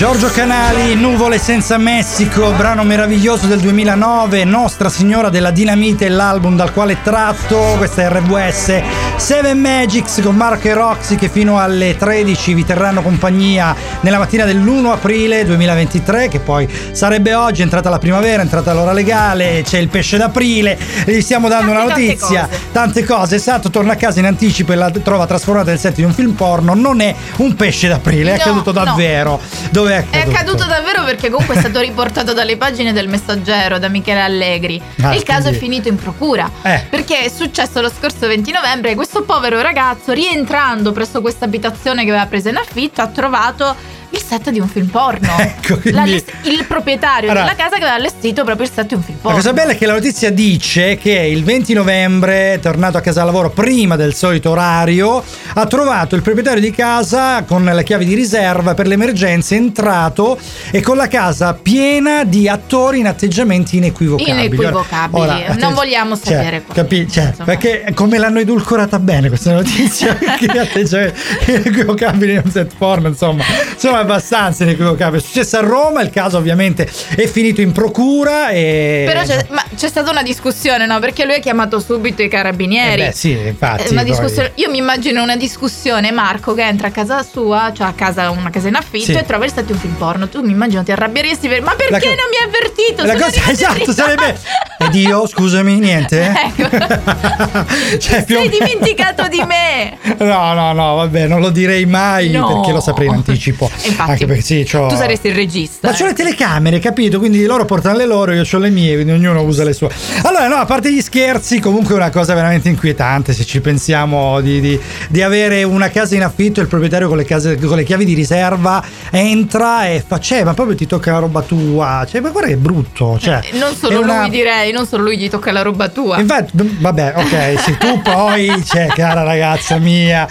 Giorgio 0.03 0.27
Canali, 0.31 0.95
Nuvole 0.95 1.37
senza 1.37 1.77
Messico, 1.77 2.51
brano 2.51 2.83
meraviglioso 2.83 3.47
del 3.47 3.61
2009, 3.61 4.43
Nostra 4.43 4.89
Signora 4.89 5.29
della 5.29 5.49
Dinamite, 5.49 6.09
l'album 6.09 6.57
dal 6.57 6.73
quale 6.73 7.01
tratto, 7.01 7.75
questa 7.77 8.01
è 8.01 8.09
RVS 8.09 9.02
Seven 9.15 9.57
Magics 9.57 10.19
con 10.21 10.35
Marco 10.35 10.67
e 10.67 10.73
Roxy 10.73 11.15
che 11.15 11.29
fino 11.29 11.57
alle 11.57 11.95
13 11.95 12.53
vi 12.53 12.65
terranno 12.65 13.01
compagnia 13.01 13.73
nella 14.01 14.17
mattina 14.17 14.43
dell'1 14.43 14.91
aprile 14.91 15.45
2023 15.45 16.27
che 16.27 16.39
poi 16.39 16.67
sarebbe 16.91 17.33
oggi, 17.33 17.61
è 17.61 17.63
entrata 17.63 17.89
la 17.89 17.99
primavera, 17.99 18.39
è 18.39 18.41
entrata 18.43 18.73
l'ora 18.73 18.91
legale, 18.91 19.61
c'è 19.65 19.77
il 19.77 19.87
pesce 19.87 20.17
d'aprile, 20.17 20.77
gli 21.05 21.21
stiamo 21.21 21.47
dando 21.47 21.71
Tante, 21.71 21.83
una 21.85 21.93
tante 21.93 22.05
notizia, 22.11 22.47
cose. 22.47 22.61
tante 22.73 23.03
cose, 23.05 23.35
esatto, 23.35 23.69
torna 23.69 23.93
a 23.93 23.95
casa 23.95 24.19
in 24.19 24.25
anticipo 24.25 24.73
e 24.73 24.75
la 24.75 24.89
trova 24.91 25.25
trasformata 25.25 25.69
nel 25.69 25.79
set 25.79 25.95
di 25.95 26.03
un 26.03 26.13
film 26.13 26.31
porno, 26.33 26.73
non 26.73 26.99
è 26.99 27.15
un 27.37 27.55
pesce 27.55 27.87
d'aprile, 27.87 28.33
è 28.33 28.35
No, 28.37 28.41
accaduto 28.41 28.73
no. 28.73 28.83
davvero. 28.83 29.39
Dove 29.71 29.95
è 29.95 29.97
È 30.09 30.17
accaduto? 30.17 30.29
accaduto 30.37 30.65
davvero 30.65 31.03
perché 31.05 31.29
comunque 31.29 31.55
è 31.55 31.59
stato 31.59 31.79
riportato 31.79 32.33
dalle 32.33 32.57
pagine 32.57 32.91
del 32.91 33.07
Messaggero 33.07 33.79
da 33.79 33.87
Michele 33.87 34.19
Allegri. 34.19 34.81
Ah, 35.01 35.13
e 35.13 35.17
il 35.17 35.23
caso 35.23 35.47
quindi- 35.47 35.57
è 35.57 35.61
finito 35.61 35.87
in 35.87 35.95
procura. 35.95 36.51
Eh. 36.61 36.85
Perché 36.89 37.21
è 37.21 37.29
successo 37.29 37.79
lo 37.79 37.89
scorso 37.89 38.27
20 38.27 38.51
novembre 38.51 38.95
questo 39.03 39.23
povero 39.23 39.61
ragazzo, 39.61 40.13
rientrando 40.13 40.93
presso 40.93 41.19
questa 41.19 41.43
abitazione 41.43 42.05
che 42.05 42.09
aveva 42.09 42.25
preso 42.25 42.47
in 42.47 42.55
affitto, 42.55 43.01
ha 43.01 43.07
trovato 43.07 43.75
il 44.13 44.21
set 44.25 44.49
di 44.51 44.59
un 44.59 44.67
film 44.67 44.87
porno. 44.87 45.31
Ecco, 45.43 45.77
quindi- 45.79 46.23
il 46.43 46.65
proprietario 46.67 47.29
Allora- 47.29 47.45
della 47.45 47.55
casa 47.55 47.75
che 47.77 47.81
aveva 47.83 47.95
allestito 47.95 48.43
proprio 48.43 48.65
il 48.65 48.71
set 48.73 48.87
di 48.87 48.93
un 48.95 49.01
film 49.03 49.15
La 49.17 49.21
porno. 49.23 49.37
cosa 49.37 49.53
bella 49.53 49.71
è 49.71 49.77
che 49.77 49.85
la 49.85 49.93
notizia 49.93 50.29
dice 50.31 50.97
che 50.97 51.11
il 51.11 51.43
20 51.43 51.73
novembre, 51.73 52.59
tornato 52.61 52.97
a 52.97 53.01
casa 53.01 53.21
al 53.21 53.25
lavoro 53.27 53.49
prima 53.49 53.95
del 53.95 54.13
solito 54.13 54.51
orario, 54.51 55.23
ha 55.53 55.65
trovato 55.65 56.15
il 56.15 56.21
proprietario 56.21 56.61
di 56.61 56.71
casa 56.71 57.43
con 57.43 57.63
le 57.63 57.83
chiavi 57.83 58.05
di 58.05 58.13
riserva 58.13 58.73
per 58.73 58.87
le 58.87 58.93
emergenze, 58.95 59.55
entrato 59.55 60.37
e 60.71 60.81
con 60.81 60.97
la 60.97 61.07
casa 61.07 61.53
piena 61.53 62.23
di 62.23 62.47
attori 62.47 62.99
in 62.99 63.07
atteggiamenti 63.07 63.77
inequivocabili. 63.77 64.37
Inequivocabili. 64.37 65.21
Ora- 65.21 65.37
Non 65.49 65.63
ora- 65.63 65.69
vogliamo 65.75 66.15
cioè, 66.17 66.25
sapere 66.35 66.63
capi- 66.73 67.09
cioè, 67.09 67.25
Insomma. 67.27 67.45
perché 67.45 67.85
come 67.93 68.17
l'hanno 68.17 68.39
edulcorata 68.39 68.99
bene 68.99 69.27
questa 69.29 69.53
notizia, 69.53 70.15
che 70.37 70.45
atteggiamenti 70.45 71.19
inequivocabili 71.47 72.33
in 72.33 72.41
un 72.43 72.51
set 72.51 72.73
porno, 72.77 73.07
insomma, 73.07 73.43
sono 73.77 73.95
abbastanza 74.03 74.63
inequivocabili. 74.63 75.21
È 75.21 75.25
successo 75.25 75.57
a 75.57 75.61
Roma, 75.61 76.01
il 76.01 76.09
caso 76.09 76.37
ovviamente 76.37 76.89
è 77.15 77.25
finito 77.27 77.61
in 77.61 77.71
procura 77.71 78.49
e... 78.49 79.03
Però 79.07 79.23
c'è, 79.23 79.45
c'è 79.75 79.87
stata 79.87 80.11
una 80.11 80.23
discussione, 80.23 80.85
no? 80.85 80.99
Perché 80.99 81.25
lui 81.25 81.35
ha 81.35 81.39
chiamato 81.39 81.79
subito 81.79 82.21
i 82.21 82.27
carabinieri. 82.27 83.01
Eh 83.01 83.05
beh, 83.07 83.11
sì, 83.11 83.31
infatti. 83.31 83.93
Eh, 83.93 84.03
poi- 84.05 84.51
io 84.55 84.69
mi 84.69 84.77
immagino 84.77 85.21
una 85.23 85.35
discussione 85.35 86.11
Marco 86.11 86.53
che 86.53 86.63
entra 86.63 86.87
a 86.87 86.91
casa 86.91 87.23
sua, 87.23 87.71
cioè 87.75 87.87
a 87.87 87.93
casa 87.93 88.29
una 88.29 88.49
casa 88.49 88.67
in 88.67 88.75
affitto 88.75 89.11
Sì. 89.11 89.17
e 89.17 89.23
trova 89.25 89.45
il 89.45 89.51
di 89.53 89.71
un 89.71 89.77
film 89.77 89.93
porno. 89.93 90.27
Tu 90.29 90.41
mi 90.41 90.51
immagino 90.51 90.83
ti 90.83 90.91
arrabbieresti 90.91 91.47
per 91.47 91.61
ma 91.61 91.73
perché 91.75 91.99
co- 91.99 92.15
non 92.15 92.29
mi 92.29 92.37
hai 92.37 92.47
avvertito? 92.47 93.03
La 93.05 93.13
Sono 93.13 93.25
cosa 93.25 93.51
esatto 93.51 93.73
ritardo." 93.73 93.93
sarebbe. 93.93 94.39
Ed 94.79 94.95
io, 94.95 95.27
scusami, 95.27 95.79
niente? 95.79 96.31
Ecco. 96.57 96.69
cioè, 97.99 98.23
più 98.25 98.35
Sei 98.37 98.49
dimenticato 98.49 99.27
di 99.27 99.41
me. 99.45 99.97
No, 100.23 100.53
no, 100.53 100.71
no, 100.73 100.95
vabbè, 100.95 101.27
non 101.27 101.41
lo 101.41 101.49
direi 101.49 101.85
mai 101.85 102.29
No. 102.29 102.47
perché 102.47 102.71
lo 102.71 102.79
saprei 102.81 103.07
in 103.07 103.13
anticipo. 103.15 103.69
Infatti, 103.93 104.11
Anche 104.11 104.25
perché 104.25 104.41
sì, 104.41 104.63
c'ho... 104.69 104.87
Tu 104.87 104.95
saresti 104.95 105.27
il 105.27 105.35
regista. 105.35 105.87
Ma 105.89 105.93
c'ho 105.95 106.03
eh. 106.05 106.07
le 106.07 106.13
telecamere, 106.13 106.79
capito? 106.79 107.19
Quindi 107.19 107.43
loro 107.45 107.65
portano 107.65 107.97
le 107.97 108.05
loro, 108.05 108.33
io 108.33 108.43
ho 108.51 108.57
le 108.57 108.69
mie, 108.69 108.95
quindi 108.95 109.11
ognuno 109.11 109.41
usa 109.43 109.63
le 109.63 109.73
sue. 109.73 109.89
Allora, 110.23 110.47
no, 110.47 110.55
a 110.55 110.65
parte 110.65 110.91
gli 110.91 111.01
scherzi, 111.01 111.59
comunque 111.59 111.93
è 111.93 111.97
una 111.97 112.09
cosa 112.09 112.33
veramente 112.33 112.69
inquietante 112.69 113.33
se 113.33 113.45
ci 113.45 113.61
pensiamo 113.61 114.41
di, 114.41 114.59
di- 114.59 114.79
di 115.09 115.21
avere 115.21 115.63
una 115.63 115.89
casa 115.89 116.15
in 116.15 116.23
affitto 116.23 116.59
e 116.59 116.63
il 116.63 116.69
proprietario 116.69 117.07
con 117.07 117.17
le, 117.17 117.25
case- 117.25 117.57
con 117.57 117.75
le 117.77 117.83
chiavi 117.83 118.05
di 118.05 118.13
riserva 118.13 118.83
entra 119.11 119.87
e 119.87 120.03
fa, 120.05 120.19
cioè, 120.19 120.43
ma 120.43 120.53
proprio 120.53 120.75
ti 120.75 120.87
tocca 120.87 121.11
la 121.11 121.19
roba 121.19 121.41
tua. 121.41 122.05
Cioè, 122.09 122.19
ma 122.21 122.29
guarda 122.29 122.49
che 122.49 122.57
brutto. 122.57 123.17
Cioè, 123.19 123.39
Eh, 123.51 123.57
Non 123.57 123.75
solo 123.75 124.01
una- 124.01 124.21
lui 124.21 124.29
direi, 124.29 124.71
non 124.71 124.85
solo 124.87 125.03
lui 125.03 125.17
gli 125.17 125.29
tocca 125.29 125.51
la 125.51 125.61
roba 125.61 125.87
tua. 125.89 126.19
Infatti, 126.19 126.51
vabbè, 126.79 127.13
ok, 127.15 127.59
sì, 127.61 127.77
tu 127.77 128.01
poi, 128.01 128.51
cioè, 128.65 128.87
cara 128.87 129.23
ragazza 129.23 129.77
mia. 129.77 130.27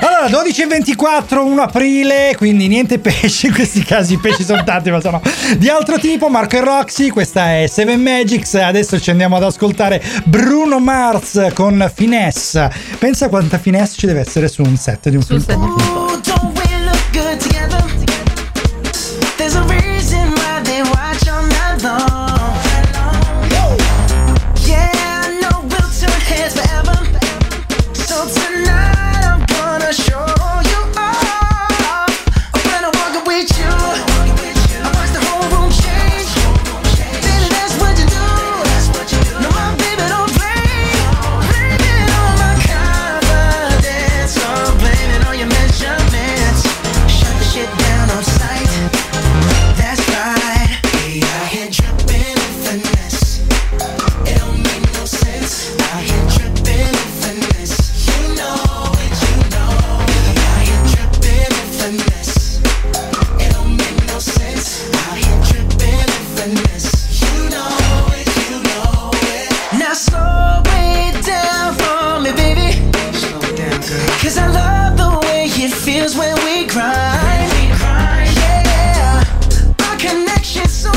Allora, 0.00 0.28
12 0.28 0.62
e 0.62 0.66
24, 0.66 1.44
1 1.44 1.62
aprile, 1.62 2.34
quindi 2.36 2.68
niente 2.68 2.98
pesci, 3.06 3.46
in 3.46 3.54
questi 3.54 3.84
casi 3.84 4.14
i 4.14 4.18
pesci 4.18 4.42
sono 4.42 4.64
tanti, 4.64 4.90
ma 4.90 5.00
sono 5.00 5.20
di 5.58 5.68
altro 5.68 5.98
tipo. 5.98 6.28
Marco 6.28 6.56
e 6.56 6.60
Roxy, 6.60 7.08
questa 7.08 7.56
è 7.56 7.66
Seven 7.68 8.00
Magics, 8.00 8.54
adesso 8.54 8.98
ci 8.98 9.10
andiamo 9.10 9.36
ad 9.36 9.44
ascoltare 9.44 10.02
Bruno 10.24 10.80
Mars 10.80 11.50
con 11.54 11.90
Finesse. 11.94 12.70
Pensa 12.98 13.28
quanta 13.28 13.58
finesse 13.58 13.96
ci 13.96 14.06
deve 14.06 14.20
essere 14.20 14.48
su 14.48 14.62
un 14.62 14.76
set 14.76 15.08
di 15.08 15.16
un 15.16 15.22
film. 15.22 15.40
set 15.40 16.55
She's 80.46 80.70
so 80.70 80.92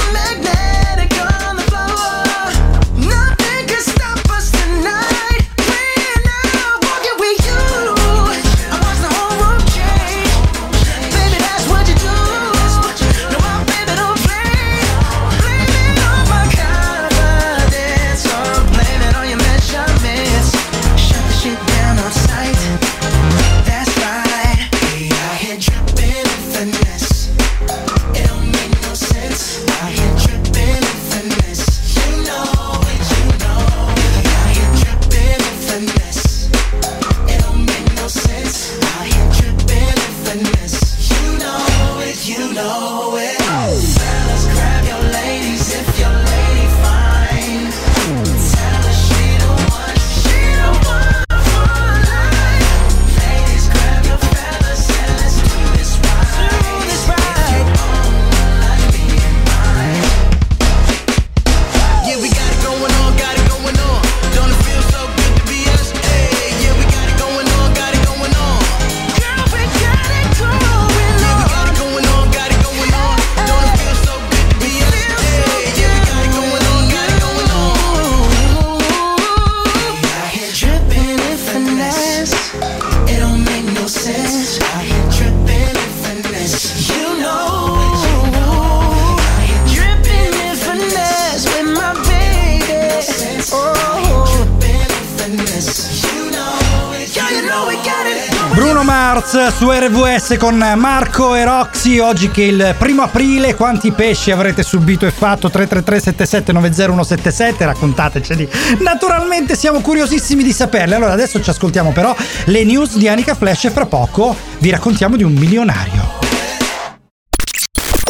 Mars 98.89 99.49
su 99.55 99.69
RVS 99.69 100.35
con 100.39 100.55
Marco 100.57 101.35
e 101.35 101.43
Roxy. 101.43 101.99
Oggi 101.99 102.31
che 102.31 102.41
è 102.41 102.47
il 102.47 102.75
primo 102.75 103.03
aprile, 103.03 103.53
quanti 103.53 103.91
pesci 103.91 104.31
avrete 104.31 104.63
subito 104.63 105.05
e 105.05 105.11
fatto? 105.11 105.51
333 105.51 105.99
7790 105.99 107.65
raccontateceli. 107.65 108.49
Naturalmente 108.79 109.55
siamo 109.55 109.81
curiosissimi 109.81 110.41
di 110.41 110.51
saperle. 110.51 110.95
Allora 110.95 111.13
adesso 111.13 111.39
ci 111.39 111.51
ascoltiamo 111.51 111.91
però 111.91 112.15
le 112.45 112.63
news 112.63 112.97
di 112.97 113.07
Anica 113.07 113.35
Flash 113.35 113.65
e 113.65 113.69
fra 113.69 113.85
poco 113.85 114.35
vi 114.57 114.71
raccontiamo 114.71 115.15
di 115.15 115.23
un 115.23 115.33
milionario. 115.33 116.17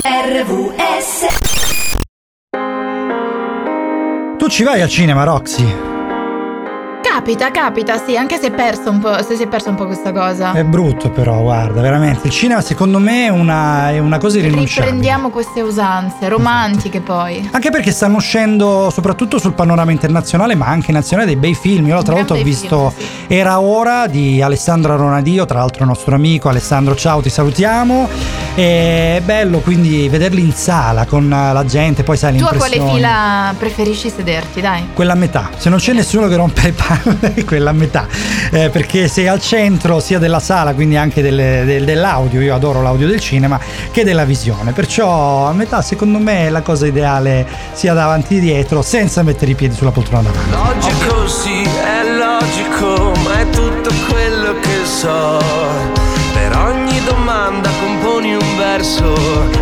RVS 0.01 1.25
Tu 4.37 4.47
ci 4.47 4.63
vai 4.63 4.81
al 4.81 4.87
cinema, 4.87 5.25
Roxy? 5.25 5.98
Capita, 7.11 7.49
capita, 7.49 7.97
sì, 7.97 8.15
anche 8.15 8.37
se 8.37 8.51
perso 8.51 8.91
un 8.91 8.99
po', 8.99 9.21
se 9.23 9.35
si 9.35 9.43
è 9.43 9.47
perso 9.47 9.69
un 9.69 9.75
po' 9.75 9.85
questa 9.87 10.13
cosa. 10.13 10.53
È 10.53 10.63
brutto 10.63 11.09
però, 11.09 11.41
guarda, 11.41 11.81
veramente. 11.81 12.27
Il 12.27 12.33
cinema 12.33 12.61
secondo 12.61 12.99
me 12.99 13.25
è 13.25 13.29
una, 13.29 13.89
è 13.89 13.97
una 13.97 14.19
cosa 14.19 14.37
irrinunciabile. 14.37 14.85
Riprendiamo 14.85 15.29
queste 15.29 15.61
usanze, 15.61 16.29
romantiche 16.29 17.01
poi. 17.01 17.49
Anche 17.51 17.71
perché 17.71 17.91
stanno 17.91 18.17
uscendo 18.17 18.89
soprattutto 18.91 19.39
sul 19.39 19.53
panorama 19.53 19.91
internazionale, 19.91 20.53
ma 20.55 20.67
anche 20.67 20.91
nazionale, 20.91 21.25
dei 21.27 21.35
bei 21.35 21.55
film. 21.55 21.87
Io 21.87 21.95
l'altra 21.95 22.13
volta 22.13 22.35
ho 22.35 22.43
visto 22.43 22.93
film, 22.95 23.09
Era 23.27 23.59
ora 23.59 24.05
di 24.07 24.41
Alessandro 24.41 24.95
Ronadio, 24.95 25.45
tra 25.45 25.59
l'altro 25.59 25.85
nostro 25.85 26.15
amico 26.15 26.47
Alessandro, 26.47 26.95
ciao, 26.95 27.21
ti 27.21 27.29
salutiamo. 27.29 28.07
È 28.53 29.21
bello 29.25 29.59
quindi 29.59 30.07
vederli 30.09 30.41
in 30.41 30.51
sala 30.53 31.05
con 31.05 31.27
la 31.27 31.65
gente, 31.65 32.03
poi 32.03 32.17
sai 32.17 32.37
Tu 32.37 32.43
a 32.43 32.47
quale 32.49 32.75
l'impressione. 32.75 32.93
fila 32.93 33.53
preferisci 33.57 34.09
sederti, 34.09 34.61
dai? 34.61 34.89
Quella 34.93 35.13
a 35.13 35.15
metà, 35.15 35.49
se 35.57 35.69
non 35.69 35.79
c'è 35.79 35.93
nessuno 35.93 36.27
che 36.27 36.35
rompe 36.35 36.61
le 36.63 36.73
palle, 36.73 36.97
quella 37.45 37.69
a 37.71 37.73
metà, 37.73 38.07
Eh, 38.51 38.69
perché 38.69 39.07
sei 39.07 39.27
al 39.27 39.39
centro 39.41 39.99
sia 39.99 40.17
della 40.19 40.39
sala, 40.39 40.73
quindi 40.73 40.97
anche 40.97 41.21
delle- 41.21 41.63
del- 41.65 41.85
dell'audio, 41.85 42.41
io 42.41 42.53
adoro 42.55 42.81
l'audio 42.81 43.07
del 43.07 43.19
cinema, 43.19 43.59
che 43.91 44.03
della 44.03 44.25
visione, 44.25 44.71
perciò 44.71 45.45
a 45.47 45.53
metà 45.53 45.81
secondo 45.81 46.17
me 46.19 46.49
la 46.49 46.61
cosa 46.61 46.87
ideale 46.87 47.45
sia 47.73 47.93
davanti 47.93 48.37
e 48.37 48.39
dietro, 48.39 48.81
senza 48.81 49.21
mettere 49.23 49.51
i 49.51 49.55
piedi 49.55 49.75
sulla 49.75 49.91
poltrona 49.91 50.29
davanti. 50.29 50.49
Logico 50.51 51.27
sì, 51.27 51.61
è 51.63 52.17
logico, 52.17 53.11
ma 53.23 53.39
è 53.39 53.49
tutto 53.49 53.91
quello 54.09 54.53
che 54.59 54.85
so. 54.85 55.37
Per 56.33 56.57
ogni 56.57 56.99
domanda 57.05 57.69
componi 57.79 58.33
un 58.33 58.57
verso, 58.57 59.13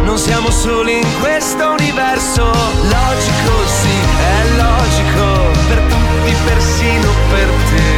non 0.03 0.17
siamo 0.17 0.49
soli 0.49 0.97
in 0.99 1.07
questo 1.19 1.71
universo. 1.77 2.43
Logico 2.43 3.53
sì, 3.65 3.95
è 4.19 4.55
logico, 4.55 5.51
per 5.67 5.79
tutti, 5.89 6.35
persino 6.45 7.16
per 7.37 7.96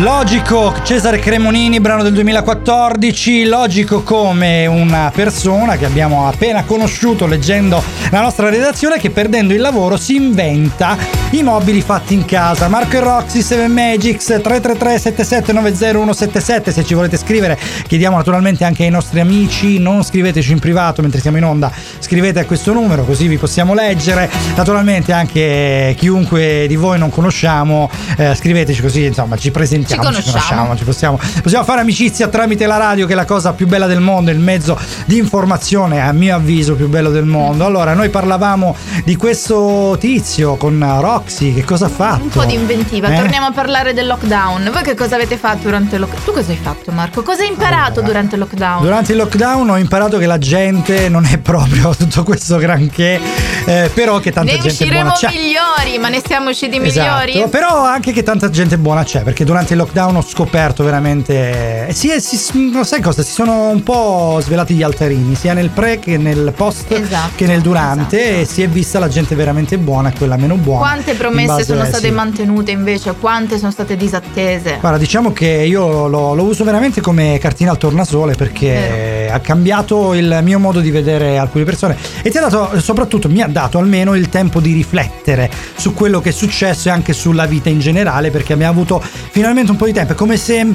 Logico 0.00 0.72
Cesare 0.82 1.18
Cremonini, 1.18 1.78
brano 1.78 2.02
del 2.02 2.14
2014, 2.14 3.44
logico 3.44 4.02
come 4.02 4.64
una 4.64 5.12
persona 5.14 5.76
che 5.76 5.84
abbiamo 5.84 6.26
appena 6.26 6.64
conosciuto 6.64 7.26
leggendo 7.26 7.82
la 8.10 8.22
nostra 8.22 8.48
redazione 8.48 8.98
che 8.98 9.10
perdendo 9.10 9.52
il 9.52 9.60
lavoro 9.60 9.98
si 9.98 10.14
inventa 10.14 11.19
i 11.32 11.42
mobili 11.42 11.80
fatti 11.80 12.14
in 12.14 12.24
casa. 12.24 12.66
Marco 12.68 12.96
e 12.96 13.00
Roxy, 13.00 13.40
7 13.40 13.68
Magics 13.68 14.26
333 14.42 14.96
7790177 14.96 16.70
se 16.72 16.84
ci 16.84 16.94
volete 16.94 17.16
scrivere 17.16 17.58
chiediamo 17.86 18.16
naturalmente 18.16 18.64
anche 18.64 18.82
ai 18.82 18.90
nostri 18.90 19.20
amici, 19.20 19.78
non 19.78 20.02
scriveteci 20.02 20.50
in 20.52 20.58
privato 20.58 21.02
mentre 21.02 21.20
siamo 21.20 21.36
in 21.36 21.44
onda, 21.44 21.70
scrivete 22.00 22.40
a 22.40 22.44
questo 22.44 22.72
numero 22.72 23.04
così 23.04 23.28
vi 23.28 23.36
possiamo 23.38 23.74
leggere. 23.74 24.28
Naturalmente 24.56 25.12
anche 25.12 25.94
chiunque 25.96 26.66
di 26.66 26.76
voi 26.76 26.98
non 26.98 27.10
conosciamo, 27.10 27.88
eh, 28.16 28.34
scriveteci 28.34 28.80
così 28.82 29.04
insomma 29.04 29.36
ci 29.36 29.50
presentiamo, 29.52 30.02
Ci 30.02 30.08
conosciamo. 30.08 30.76
ci 30.76 30.84
possiamo, 30.84 31.18
possiamo 31.42 31.64
fare 31.64 31.80
amicizia 31.80 32.26
tramite 32.28 32.66
la 32.66 32.76
radio 32.76 33.06
che 33.06 33.12
è 33.12 33.16
la 33.16 33.24
cosa 33.24 33.52
più 33.52 33.66
bella 33.68 33.86
del 33.86 34.00
mondo, 34.00 34.30
il 34.32 34.40
mezzo 34.40 34.76
di 35.04 35.16
informazione 35.18 36.00
a 36.00 36.12
mio 36.12 36.34
avviso 36.34 36.74
più 36.74 36.88
bello 36.88 37.10
del 37.10 37.24
mondo. 37.24 37.64
Allora 37.64 37.94
noi 37.94 38.08
parlavamo 38.08 38.74
di 39.04 39.14
questo 39.16 39.96
tizio 40.00 40.56
con 40.56 40.78
Roxy, 41.00 41.18
che 41.26 41.64
cosa 41.64 41.86
ha 41.86 41.88
fatto? 41.88 42.22
Un 42.22 42.28
po' 42.28 42.44
di 42.44 42.54
inventiva, 42.54 43.08
Eh? 43.08 43.16
torniamo 43.16 43.46
a 43.46 43.52
parlare 43.52 43.92
del 43.92 44.06
lockdown. 44.06 44.70
Voi 44.72 44.82
che 44.82 44.94
cosa 44.94 45.14
avete 45.16 45.36
fatto 45.36 45.62
durante 45.64 45.94
il 45.96 46.00
lockdown? 46.00 46.24
Tu 46.24 46.32
cosa 46.32 46.50
hai 46.50 46.58
fatto 46.60 46.90
Marco? 46.92 47.22
Cosa 47.22 47.42
hai 47.42 47.48
imparato 47.48 48.00
Allora, 48.00 48.06
durante 48.06 48.34
il 48.34 48.40
lockdown? 48.40 48.82
Durante 48.82 49.12
il 49.12 49.18
lockdown 49.18 49.70
ho 49.70 49.76
imparato 49.78 50.18
che 50.18 50.26
la 50.26 50.38
gente 50.38 51.08
non 51.08 51.24
è 51.26 51.38
proprio 51.38 51.94
tutto 51.96 52.22
questo 52.22 52.56
granché, 52.58 53.20
eh, 53.66 53.90
però 53.92 54.18
che 54.18 54.32
tanta 54.32 54.50
ne 54.52 54.58
gente 54.58 54.68
usciremo 54.72 55.02
buona 55.02 55.16
c'è. 55.16 55.28
migliori, 55.30 55.98
ma 56.00 56.08
ne 56.08 56.22
siamo 56.24 56.50
usciti 56.50 56.78
migliori? 56.78 57.32
Esatto, 57.32 57.48
però 57.48 57.84
anche 57.84 58.12
che 58.12 58.22
tanta 58.22 58.50
gente 58.50 58.78
buona 58.78 59.04
c'è, 59.04 59.22
perché 59.22 59.44
durante 59.44 59.72
il 59.74 59.78
lockdown 59.78 60.16
ho 60.16 60.22
scoperto 60.22 60.82
veramente. 60.84 61.86
eh, 61.88 61.92
Sì, 61.92 62.10
si, 62.20 62.70
non 62.70 62.84
sai 62.84 63.00
cosa? 63.00 63.22
Si 63.22 63.32
sono 63.32 63.68
un 63.68 63.82
po' 63.82 64.38
svelati 64.42 64.74
gli 64.74 64.82
altarini, 64.82 65.34
sia 65.34 65.52
nel 65.52 65.68
pre 65.70 65.98
che 65.98 66.16
nel 66.18 66.52
post 66.56 66.90
Esatto, 66.92 67.32
che 67.36 67.46
nel 67.46 67.60
durante, 67.60 68.20
esatto. 68.22 68.40
e 68.40 68.44
si 68.46 68.62
è 68.62 68.68
vista 68.68 68.98
la 68.98 69.08
gente 69.08 69.34
veramente 69.34 69.78
buona 69.78 70.10
e 70.10 70.12
quella 70.16 70.36
meno 70.36 70.54
buona. 70.56 70.80
Quante 70.80 71.09
in 71.10 71.16
promesse 71.16 71.64
sono 71.64 71.82
eh, 71.82 71.86
state 71.86 72.08
sì. 72.08 72.12
mantenute 72.12 72.70
invece? 72.70 73.14
Quante 73.18 73.58
sono 73.58 73.70
state 73.70 73.96
disattese? 73.96 74.78
Guarda, 74.80 74.98
diciamo 74.98 75.32
che 75.32 75.46
io 75.46 76.08
lo, 76.08 76.34
lo 76.34 76.42
uso 76.44 76.64
veramente 76.64 77.00
come 77.00 77.38
cartina 77.40 77.70
al 77.70 77.78
tornasole 77.78 78.34
perché 78.34 79.28
ha 79.30 79.40
cambiato 79.40 80.14
il 80.14 80.40
mio 80.42 80.58
modo 80.58 80.80
di 80.80 80.90
vedere 80.90 81.38
alcune 81.38 81.64
persone 81.64 81.96
e 82.22 82.30
ti 82.30 82.38
ha 82.38 82.40
dato, 82.40 82.80
soprattutto 82.80 83.28
mi 83.28 83.42
ha 83.42 83.46
dato 83.46 83.78
almeno 83.78 84.14
il 84.14 84.28
tempo 84.28 84.60
di 84.60 84.72
riflettere 84.72 85.50
su 85.76 85.94
quello 85.94 86.20
che 86.20 86.30
è 86.30 86.32
successo 86.32 86.88
e 86.88 86.90
anche 86.90 87.12
sulla 87.12 87.46
vita 87.46 87.68
in 87.68 87.78
generale 87.78 88.30
perché 88.30 88.52
abbiamo 88.52 88.72
avuto 88.72 89.02
finalmente 89.02 89.70
un 89.70 89.76
po' 89.76 89.86
di 89.86 89.92
tempo. 89.92 90.12
È 90.12 90.16
come 90.16 90.36
se 90.36 90.66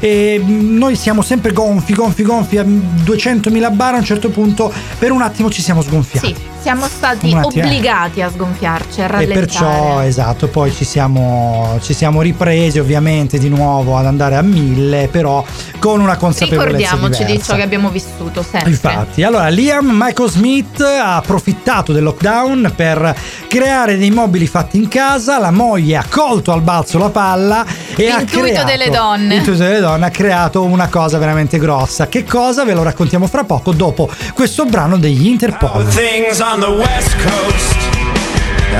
eh, 0.00 0.42
noi 0.44 0.96
siamo 0.96 1.22
sempre 1.22 1.52
gonfi, 1.52 1.94
gonfi, 1.94 2.22
gonfi 2.22 2.58
a 2.58 2.64
200.000 2.64 3.74
bar 3.74 3.94
a 3.94 3.98
un 3.98 4.04
certo 4.04 4.30
punto 4.30 4.72
per 4.98 5.10
un 5.10 5.22
attimo 5.22 5.50
ci 5.50 5.62
siamo 5.62 5.82
sgonfiati. 5.82 6.26
Sì, 6.26 6.53
siamo 6.64 6.86
stati 6.86 7.30
eh. 7.30 7.36
obbligati 7.42 8.22
a 8.22 8.30
sgonfiarci, 8.30 9.02
a 9.02 9.04
E 9.04 9.08
rallentare. 9.08 9.40
perciò, 9.40 10.00
esatto, 10.00 10.48
poi 10.48 10.72
ci 10.72 10.84
siamo, 10.86 11.78
ci 11.82 11.92
siamo 11.92 12.22
ripresi 12.22 12.78
ovviamente 12.78 13.36
di 13.38 13.50
nuovo 13.50 13.98
ad 13.98 14.06
andare 14.06 14.36
a 14.36 14.40
mille, 14.42 15.08
però 15.08 15.44
con 15.78 16.00
una 16.00 16.16
consapevolezza 16.16 16.70
Ricordiamoci 16.76 17.18
di 17.24 17.32
diversa. 17.32 17.50
ciò 17.52 17.56
che 17.58 17.62
abbiamo 17.64 17.90
vissuto 17.90 18.42
sempre. 18.42 18.70
Infatti, 18.70 19.22
allora 19.22 19.48
Liam 19.48 19.90
Michael 19.92 20.30
Smith 20.30 20.80
ha 20.80 21.16
approfittato 21.16 21.92
del 21.92 22.02
lockdown 22.02 22.72
per 22.74 23.14
creare 23.46 23.98
dei 23.98 24.10
mobili 24.10 24.46
fatti 24.46 24.78
in 24.78 24.88
casa, 24.88 25.38
la 25.38 25.50
moglie 25.50 25.96
ha 25.98 26.04
colto 26.08 26.50
al 26.52 26.62
balzo 26.62 26.96
la 26.96 27.10
palla 27.10 27.62
e 27.94 28.08
ha 28.08 28.16
L'intuito 28.18 28.46
creato 28.46 28.66
delle 28.66 28.88
donne. 28.90 29.34
l'intuito 29.34 29.62
delle 29.64 29.80
donne 29.80 30.06
ha 30.06 30.10
creato 30.10 30.62
una 30.62 30.88
cosa 30.88 31.18
veramente 31.18 31.58
grossa. 31.58 32.08
Che 32.08 32.24
cosa? 32.24 32.64
Ve 32.64 32.72
lo 32.72 32.82
raccontiamo 32.82 33.26
fra 33.26 33.44
poco 33.44 33.72
dopo 33.72 34.08
questo 34.32 34.64
brano 34.64 34.96
degli 34.96 35.26
Interpol. 35.26 35.86
Things 35.88 36.40
on 36.54 36.60
the 36.60 36.70
west 36.70 37.10
coast. 37.18 37.78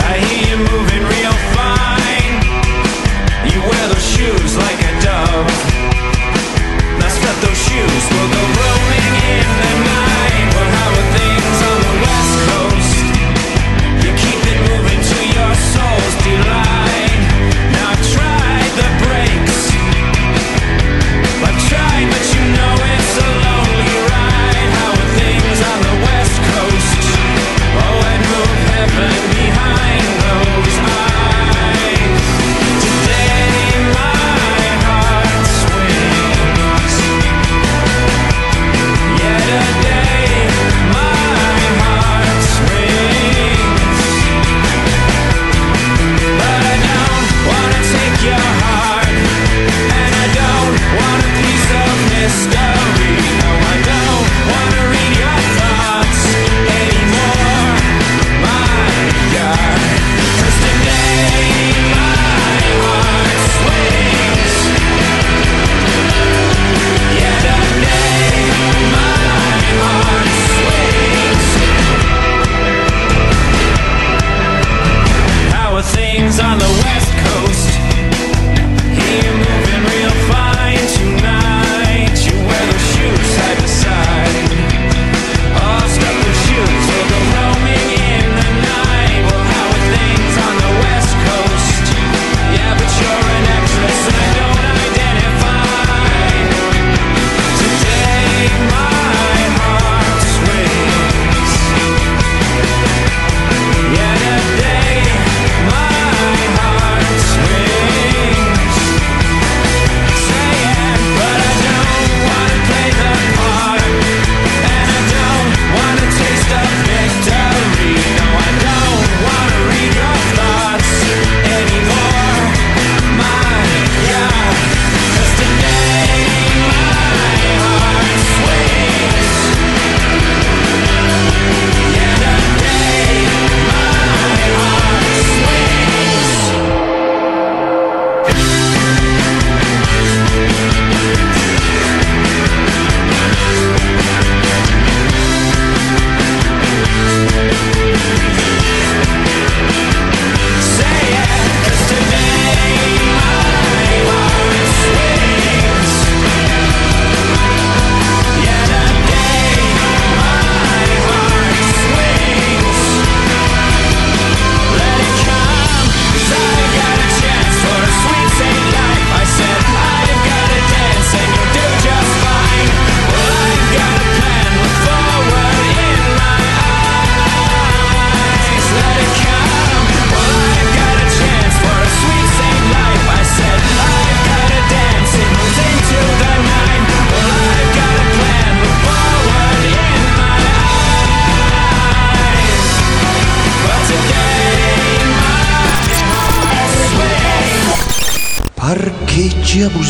I 0.07 0.15
hear 0.23 0.51
you 0.51 0.59
moving 0.63 1.03
real 1.11 1.35
fine. 1.59 2.35
You 3.51 3.59
wear 3.69 3.89
those 3.89 4.07
shoes 4.15 4.57
like 4.57 4.79
a 4.79 4.93
dove. 5.03 5.51
Now 7.01 7.09
strut 7.09 7.37
those 7.43 7.59
shoes 7.67 8.03
we'll 8.13 8.31
go 8.31 8.43
roaming 8.61 8.84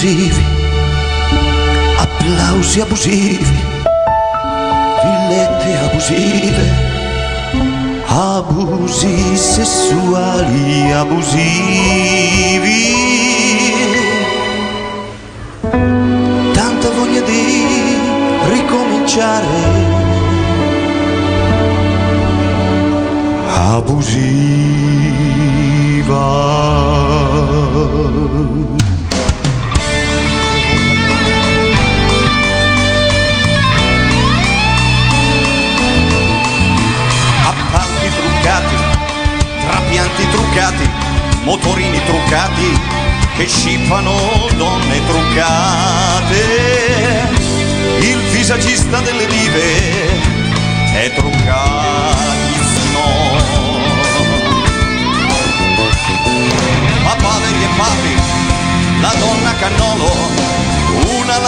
abusivi, 0.05 0.45
applausi 1.99 2.83
abusivi, 2.83 3.54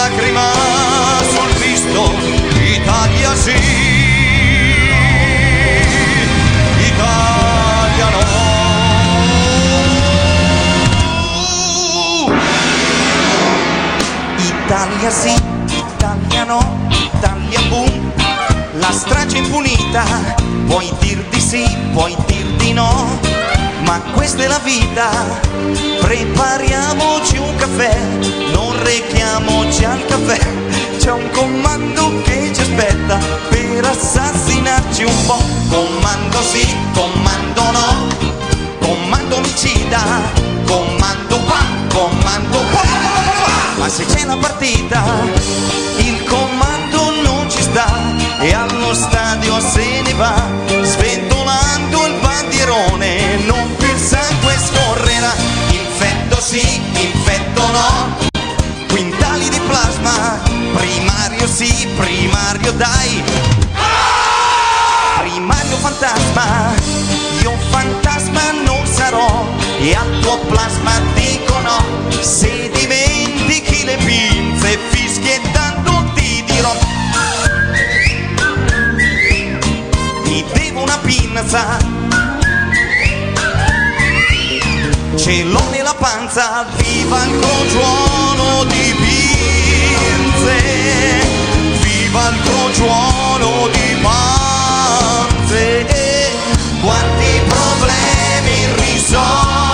lacrima 0.08 0.52
sul 1.32 1.52
visto, 1.58 2.12
Italia 2.62 3.34
sì. 3.34 3.54
Italiano. 6.86 8.24
Italia 14.38 15.10
sì, 15.10 15.34
Italia 15.66 16.44
no, 16.44 16.88
Italia 16.88 17.60
boom, 17.68 18.12
la 18.74 18.92
strage 18.92 19.38
impunita, 19.38 20.04
puoi 20.66 20.92
dir 21.00 21.24
di 21.30 21.40
sì, 21.40 21.64
puoi 21.92 22.14
dir 22.26 22.44
di 22.56 22.72
no, 22.72 23.18
ma 23.86 24.00
questa 24.12 24.42
è 24.42 24.48
la 24.48 24.58
vita, 24.58 25.08
prepariamoci 26.00 27.38
un 27.38 27.54
caffè, 27.56 27.96
non 28.52 28.82
rechiamoci 28.82 29.84
al 29.84 30.04
caffè, 30.06 30.38
c'è 30.98 31.12
un 31.12 31.30
comando 31.30 32.20
che 32.22 32.50
ci 32.52 32.60
aspetta 32.60 33.18
per 33.48 33.84
assassinarci 33.84 35.04
un 35.04 35.26
po', 35.26 35.40
comando 35.70 36.42
sì, 36.42 36.66
comando 36.92 37.70
no, 37.70 38.08
comando 38.80 39.36
omicida, 39.36 40.02
comando 40.66 41.38
qua, 41.46 41.64
comando 41.88 42.58
qua. 42.72 42.82
Ma 43.78 43.88
se 43.88 44.04
c'è 44.06 44.24
la 44.24 44.36
partita, 44.36 45.02
il 45.98 46.24
comando 46.24 47.12
non 47.22 47.48
ci 47.48 47.62
sta. 47.62 47.86
E 48.40 48.52
allo 48.52 48.94
stadio 48.94 49.60
se 49.60 50.02
ne 50.02 50.12
va, 50.14 50.34
sventolando 50.82 51.95
il 52.66 52.72
bandierone, 52.72 53.36
non 53.46 53.76
più 53.76 53.88
il 53.88 53.98
sangue 53.98 54.56
scorrerà. 54.58 55.32
Infetto 55.70 56.40
sì, 56.40 56.80
infetto 57.00 57.62
no, 57.70 58.16
quintali 58.88 59.48
di 59.48 59.60
plasma, 59.60 60.40
primario 60.74 61.46
sì, 61.46 61.88
primario 61.96 62.72
dai. 62.72 63.22
Primario 65.20 65.76
fantasma, 65.76 66.74
io 67.40 67.52
fantasma 67.70 68.50
non 68.64 68.84
sarò 68.86 69.46
e 69.78 69.94
al 69.94 70.20
tuo 70.20 70.38
plasma 70.48 70.92
dico 71.14 71.58
no, 71.60 71.84
se 72.20 72.70
dimentichi 72.72 73.84
le 73.84 73.96
pinze 73.96 74.78
fischiettando 74.90 76.12
ti 76.14 76.44
dirò. 76.46 76.74
Ti 80.24 80.44
devo 80.52 80.82
una 80.82 80.98
pinza, 80.98 81.95
ce 85.26 85.42
l'ho 85.42 85.70
nella 85.70 85.94
panza, 85.94 86.64
viva 86.76 87.24
il 87.24 87.40
crogiuolo 87.40 88.62
di 88.66 88.94
pinze, 88.94 90.58
viva 91.80 92.28
il 92.28 92.40
crogiuolo 92.44 93.68
di 93.72 93.96
panze, 94.02 95.84
quanti 96.80 97.40
problemi 97.48 98.60
irrisolti, 98.70 99.65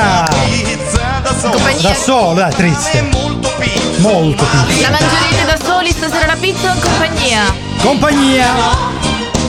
compagnia! 0.00 0.64
Pizza 0.64 1.20
da 1.22 1.34
solo. 1.38 1.58
Da 1.80 1.94
solo, 1.94 2.34
dai, 2.34 2.54
triste. 2.54 3.02
Molto 3.02 3.52
pizza. 3.58 4.00
Molto. 4.00 4.44
La 4.80 4.90
mangerete 4.90 5.44
da 5.46 5.58
soli 5.64 5.90
stasera 5.90 6.26
la 6.26 6.36
pizza 6.40 6.70
o 6.70 6.74
in 6.74 6.80
compagnia? 6.80 7.40
Compagnia! 7.82 8.46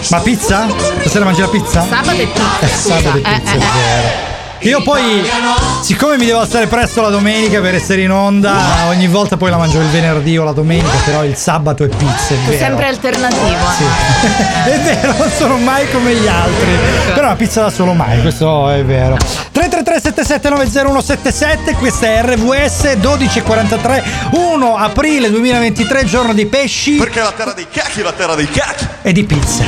Ma 0.09 0.19
pizza? 0.19 0.67
Stasera 1.01 1.25
mangi 1.25 1.41
la 1.41 1.47
pizza? 1.47 1.85
Sabato 1.87 2.11
e 2.11 2.27
pizza. 2.27 2.59
Eh, 2.59 2.67
sabato 2.67 3.17
e 3.17 3.21
Eh, 3.21 3.39
pizza, 3.39 3.51
eh, 3.51 3.53
è 3.53 3.55
eh. 3.55 3.59
vero. 3.59 4.29
Io 4.63 4.79
poi, 4.83 5.27
siccome 5.81 6.17
mi 6.19 6.25
devo 6.27 6.39
alzare 6.41 6.67
presto 6.67 7.01
la 7.01 7.09
domenica 7.09 7.59
per 7.61 7.73
essere 7.73 8.03
in 8.03 8.11
onda, 8.11 8.55
ogni 8.89 9.07
volta 9.07 9.35
poi 9.35 9.49
la 9.49 9.57
mangio 9.57 9.79
il 9.79 9.87
venerdì 9.87 10.37
o 10.37 10.43
la 10.43 10.51
domenica, 10.51 10.97
però 11.03 11.23
il 11.23 11.35
sabato 11.35 11.83
è 11.83 11.87
pizza, 11.87 12.35
è 12.35 12.37
vero. 12.45 12.57
sempre 12.59 12.85
alternativo. 12.85 13.47
eh. 13.47 13.73
Sì. 13.75 14.69
è 14.69 14.79
vero, 14.81 15.15
non 15.17 15.31
sono 15.35 15.57
mai 15.57 15.89
come 15.89 16.13
gli 16.13 16.27
altri. 16.27 16.77
Però 17.11 17.27
la 17.29 17.35
pizza 17.35 17.61
da 17.61 17.71
solo 17.71 17.93
mai, 17.93 18.21
questo 18.21 18.69
è 18.69 18.83
vero. 18.85 19.17
333-7790-177, 20.21 21.75
questa 21.77 22.05
è 22.05 22.21
RVS 22.21 22.83
1243, 22.95 24.03
1 24.31 24.75
aprile 24.77 25.29
2023, 25.31 26.05
giorno 26.05 26.33
di 26.33 26.45
pesci 26.45 26.97
Perché 26.97 27.21
la 27.21 27.31
terra 27.31 27.53
dei 27.53 27.67
cacchi 27.69 28.01
è 28.01 28.03
la 28.03 28.11
terra 28.11 28.35
dei 28.35 28.47
cacchi. 28.47 28.85
e 29.01 29.13
di 29.13 29.23
pizze. 29.23 29.63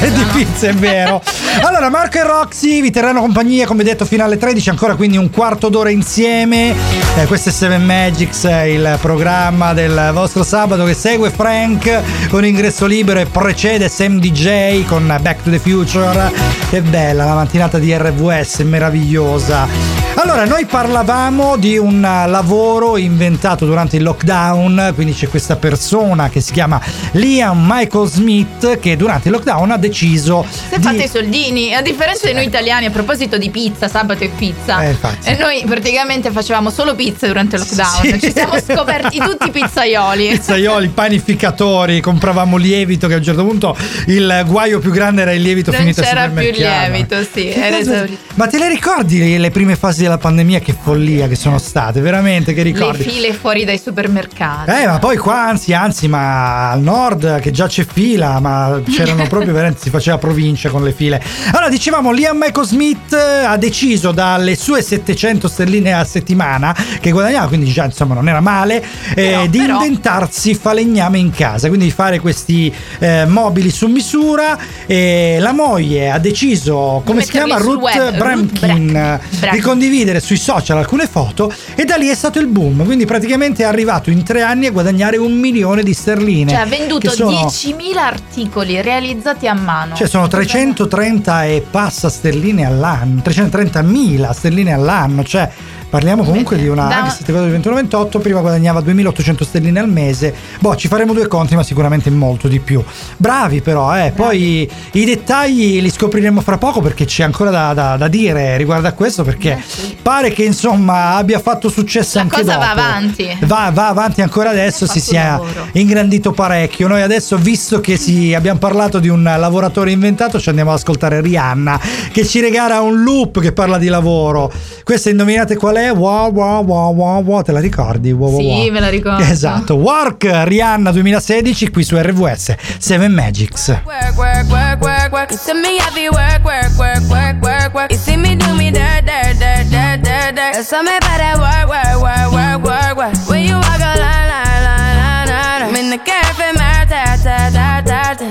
E 0.00 0.10
di 0.12 0.24
pizze, 0.32 0.68
è 0.68 0.74
vero. 0.74 1.20
Allora, 1.62 1.88
Marco 1.90 2.18
e 2.18 2.22
Roxy 2.22 2.80
vi 2.80 2.90
terranno 2.92 3.20
compagnia, 3.20 3.66
come 3.66 3.82
detto, 3.82 4.04
fino 4.04 4.22
alle 4.22 4.38
13, 4.38 4.70
ancora 4.70 4.94
quindi 4.94 5.16
un 5.16 5.28
quarto 5.30 5.68
d'ora 5.68 5.90
insieme. 5.90 6.74
Eh, 7.16 7.26
questo 7.26 7.48
è 7.48 7.52
Seven 7.52 7.84
Magics, 7.84 8.44
eh, 8.44 8.72
il 8.72 8.98
programma 9.00 9.72
del 9.72 10.10
vostro 10.12 10.44
sabato 10.44 10.84
che 10.84 10.94
segue 10.94 11.30
Frank 11.30 12.28
con 12.28 12.44
ingresso 12.44 12.86
libero 12.86 13.18
e 13.18 13.26
precede 13.26 13.88
Sam 13.88 14.20
DJ 14.20 14.84
con 14.84 15.06
Back 15.20 15.42
to 15.42 15.50
the 15.50 15.58
Future. 15.58 16.30
Che 16.70 16.80
bella 16.82 17.24
la 17.24 17.34
mattinata 17.34 17.78
di 17.78 17.92
RVS, 17.92 18.60
meravigliosa. 18.60 19.79
Allora, 20.14 20.44
noi 20.44 20.66
parlavamo 20.66 21.56
di 21.56 21.78
un 21.78 21.96
uh, 21.96 22.28
lavoro 22.28 22.98
inventato 22.98 23.64
durante 23.64 23.96
il 23.96 24.02
lockdown, 24.02 24.92
quindi 24.94 25.14
c'è 25.14 25.28
questa 25.28 25.56
persona 25.56 26.28
che 26.28 26.40
si 26.40 26.52
chiama 26.52 26.78
Liam 27.12 27.64
Michael 27.66 28.06
Smith 28.06 28.78
che 28.80 28.96
durante 28.96 29.28
il 29.28 29.34
lockdown 29.34 29.70
ha 29.70 29.76
deciso 29.78 30.44
è 30.68 30.76
di... 30.76 30.82
fatta 30.82 31.02
i 31.02 31.08
soldini, 31.08 31.74
a 31.74 31.80
differenza 31.80 32.26
di 32.26 32.34
noi 32.34 32.44
italiani, 32.44 32.86
a 32.86 32.90
proposito 32.90 33.38
di 33.38 33.48
pizza, 33.48 33.88
sabato 33.88 34.22
e 34.22 34.28
pizza. 34.36 34.82
Eh. 34.82 34.96
E 35.24 35.36
noi 35.38 35.64
praticamente 35.66 36.30
facevamo 36.30 36.68
solo 36.68 36.94
pizza 36.94 37.26
durante 37.26 37.56
il 37.56 37.62
lockdown. 37.62 38.02
Sì. 38.02 38.20
Ci 38.20 38.32
siamo 38.32 38.60
scoperti 38.60 39.18
tutti 39.18 39.50
pizzaioli. 39.50 40.28
Pizzaioli, 40.28 40.88
panificatori, 40.88 42.00
compravamo 42.00 42.56
lievito 42.58 43.06
che 43.06 43.14
a 43.14 43.16
un 43.16 43.24
certo 43.24 43.44
punto 43.44 43.74
il 44.06 44.44
guaio 44.46 44.80
più 44.80 44.90
grande 44.90 45.22
era 45.22 45.32
il 45.32 45.40
lievito 45.40 45.70
Non 45.70 45.80
finito 45.80 46.00
al 46.00 46.06
c'era 46.06 46.28
più 46.28 46.42
supermercato. 46.42 46.90
lievito, 46.90 47.26
sì, 47.32 47.48
era 47.48 47.78
esaurito. 47.78 48.18
Ma 48.34 48.46
te 48.48 48.58
le 48.58 48.68
ricordi 48.68 49.38
le 49.38 49.50
prime 49.50 49.76
fasi 49.76 49.99
della 50.04 50.18
pandemia? 50.18 50.58
Che 50.60 50.74
follia 50.80 51.28
che 51.28 51.34
sono 51.36 51.58
state, 51.58 52.00
veramente, 52.00 52.52
che 52.52 52.62
Le 52.62 52.70
ricordi? 52.72 53.02
file 53.02 53.32
fuori 53.32 53.64
dai 53.64 53.78
supermercati. 53.78 54.70
Eh, 54.70 54.86
ma 54.86 54.98
poi 54.98 55.16
qua, 55.16 55.46
anzi, 55.48 55.72
anzi, 55.72 56.08
ma 56.08 56.70
al 56.70 56.80
nord 56.80 57.40
che 57.40 57.50
già 57.50 57.66
c'è 57.66 57.84
fila, 57.84 58.40
ma 58.40 58.80
c'erano 58.90 59.26
proprio 59.28 59.52
veramente, 59.52 59.80
si 59.82 59.90
faceva 59.90 60.18
provincia 60.18 60.68
con 60.70 60.82
le 60.82 60.92
file. 60.92 61.22
Allora, 61.52 61.68
dicevamo, 61.68 62.12
Liam 62.12 62.36
Michael 62.38 62.66
Smith 62.66 63.12
eh, 63.12 63.44
ha 63.44 63.56
deciso 63.56 64.12
dalle 64.12 64.56
sue 64.56 64.82
700 64.82 65.48
sterline 65.48 65.92
a 65.92 66.04
settimana, 66.04 66.74
che 67.00 67.10
guadagnava, 67.10 67.48
quindi 67.48 67.70
già 67.70 67.84
insomma 67.84 68.14
non 68.14 68.28
era 68.28 68.40
male, 68.40 68.82
eh, 68.82 69.14
Però, 69.14 69.46
di 69.46 69.58
però- 69.58 69.74
inventarsi 69.74 70.54
falegname 70.54 71.18
in 71.18 71.30
casa, 71.30 71.68
quindi 71.68 71.86
di 71.86 71.90
fare 71.92 72.18
questi 72.20 72.72
eh, 72.98 73.24
mobili 73.26 73.70
su 73.70 73.86
misura. 73.86 74.58
E 74.86 75.38
la 75.40 75.52
moglie 75.52 76.10
ha 76.10 76.18
deciso, 76.18 77.02
come 77.04 77.22
si 77.22 77.30
chiama, 77.30 77.56
Ruth 77.56 77.80
web, 77.80 78.16
Bramkin, 78.16 78.92
Bra- 78.92 79.20
di 79.20 79.38
Bramkin. 79.38 79.60
Condividere 79.90 80.20
sui 80.20 80.36
social 80.36 80.78
alcune 80.78 81.06
foto 81.08 81.52
e 81.74 81.84
da 81.84 81.96
lì 81.96 82.06
è 82.06 82.14
stato 82.14 82.38
il 82.38 82.46
boom. 82.46 82.84
Quindi 82.84 83.04
praticamente 83.06 83.64
è 83.64 83.66
arrivato 83.66 84.10
in 84.10 84.22
tre 84.22 84.42
anni 84.42 84.66
a 84.66 84.70
guadagnare 84.70 85.16
un 85.16 85.32
milione 85.32 85.82
di 85.82 85.92
sterline. 85.92 86.50
Cioè 86.50 86.60
ha 86.60 86.66
venduto 86.66 87.10
sono- 87.10 87.30
10.000 87.30 87.96
articoli 87.98 88.80
realizzati 88.80 89.48
a 89.48 89.54
mano. 89.54 89.96
Cioè 89.96 90.06
sono 90.06 90.28
330 90.28 91.44
e 91.44 91.66
passa 91.68 92.08
sterline 92.08 92.64
all'anno, 92.64 93.20
330.000 93.24 94.30
sterline 94.30 94.72
all'anno, 94.72 95.24
cioè 95.24 95.50
parliamo 95.90 96.22
comunque 96.22 96.56
di 96.56 96.68
una, 96.68 96.86
Da- 96.86 97.00
cose 97.02 97.50
di 97.50 97.58
21-28, 97.58 98.20
prima 98.20 98.40
guadagnava 98.40 98.80
2.800 98.80 99.42
sterline 99.44 99.80
al 99.80 99.88
mese, 99.90 100.32
boh 100.60 100.76
ci 100.76 100.88
faremo 100.88 101.12
due 101.12 101.26
conti 101.26 101.54
ma 101.56 101.62
sicuramente 101.62 102.08
molto 102.10 102.48
di 102.48 102.60
più. 102.60 102.82
Bravi 103.16 103.60
però, 103.60 103.94
eh. 103.96 104.12
poi 104.14 104.70
i 104.92 105.04
dettagli 105.04 105.80
li 105.80 105.90
scopriremo 105.90 106.40
fra 106.40 106.56
poco 106.58 106.80
perché 106.80 107.04
c'è 107.04 107.24
ancora 107.24 107.50
da, 107.50 107.74
da- 107.74 107.96
da 107.96 108.08
dire 108.08 108.56
riguardo 108.56 108.86
a 108.88 108.92
questo 108.92 109.24
perché 109.24 109.52
Eh, 109.52 109.62
sì. 109.66 109.96
pare 110.00 110.30
che 110.30 110.44
insomma 110.44 111.16
abbia 111.16 111.40
fatto 111.40 111.68
successo 111.68 112.18
La 112.18 112.22
anche 112.22 112.36
cosa 112.42 112.56
va 112.56 112.70
avanti. 112.70 113.28
Va, 113.40 113.70
va 113.74 113.88
avanti 113.88 114.22
ancora 114.22 114.50
adesso, 114.50 114.86
si 114.86 115.00
sia 115.00 115.40
ingrandito 115.72 116.30
parecchio. 116.32 116.86
Noi 116.86 117.02
adesso, 117.02 117.36
visto 117.36 117.80
che 117.80 117.96
si- 117.96 118.32
abbiamo 118.34 118.58
parlato 118.60 118.98
di 119.00 119.08
un 119.08 119.22
lavoratore 119.22 119.90
inventato, 119.90 120.38
ci 120.38 120.48
andiamo 120.48 120.70
ad 120.70 120.76
ascoltare 120.78 121.20
Rihanna 121.20 121.80
che 122.12 122.24
ci 122.24 122.40
regala 122.40 122.80
un 122.80 123.02
loop 123.02 123.40
che 123.40 123.52
parla 123.52 123.78
di 123.78 123.88
lavoro. 123.88 124.52
Questa 124.84 125.10
indovinate 125.10 125.56
qual 125.56 125.76
è? 125.76 125.79
Wow, 125.88 126.30
wow, 126.32 126.64
wow, 126.64 126.94
wow, 126.94 127.24
wow. 127.24 127.42
Te 127.42 127.52
la 127.52 127.60
ricordi? 127.60 128.12
Wow, 128.12 128.38
Sì, 128.38 128.44
wow. 128.46 128.70
me 128.70 128.80
la 128.80 128.88
ricordo. 128.90 129.22
Esatto. 129.24 129.74
Work 129.76 130.28
Rihanna 130.44 130.90
2016 130.92 131.70
qui 131.70 131.82
su 131.84 131.96
RVS 131.96 132.54
7 132.78 133.08
Magics. 133.08 133.68
Work, 133.84 134.16
work, 134.16 134.44
work, 134.50 134.80
work, 134.82 135.12
work. 135.12 135.30
You 135.30 135.38
see 135.38 135.54
me 135.54 135.78
heavy 135.78 136.08
work, 136.08 136.44
work, 136.44 136.76
work, 136.76 137.00
work, 137.08 137.42
work, 137.42 137.74
work. 137.74 137.90
You 137.92 137.98
see 137.98 138.16
me 138.16 138.36
do 138.36 138.52
me 138.54 138.70
dirt, 138.70 139.04
dirt, 139.04 139.38
dirt, 139.38 139.68
dirt, 139.70 140.00
dirt, 140.02 140.34
dirt. 140.34 140.52
There's 140.52 140.68
something 140.68 140.96
about 140.96 141.18
that 141.18 141.38
work, 141.38 141.68
work, 141.68 142.00
work, 142.02 142.32
work, 142.32 142.62
work, 142.64 142.96
work. 142.96 143.28
When 143.28 143.44
you 143.46 143.54
walk 143.54 143.80
a 143.80 143.94
line, 143.98 144.28
line, 144.28 144.62
line, 144.64 144.96
line, 144.96 145.28
line. 145.28 145.62
I'm 145.68 145.76
in 145.76 145.90
the 145.90 145.98
cafe, 145.98 146.52
my 146.52 146.84
ta, 146.88 147.16
ta, 147.22 147.50
ta, 147.52 147.82
ta, 147.84 148.14
ta. 148.14 148.28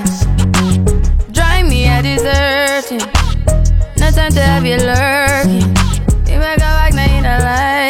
Drive 1.32 1.66
me 1.66 1.86
a 1.88 2.02
desertion. 2.02 2.98
No 3.96 4.10
time 4.10 4.32
to 4.32 4.40
have 4.40 4.64
you 4.66 4.76
lurking. 4.76 5.79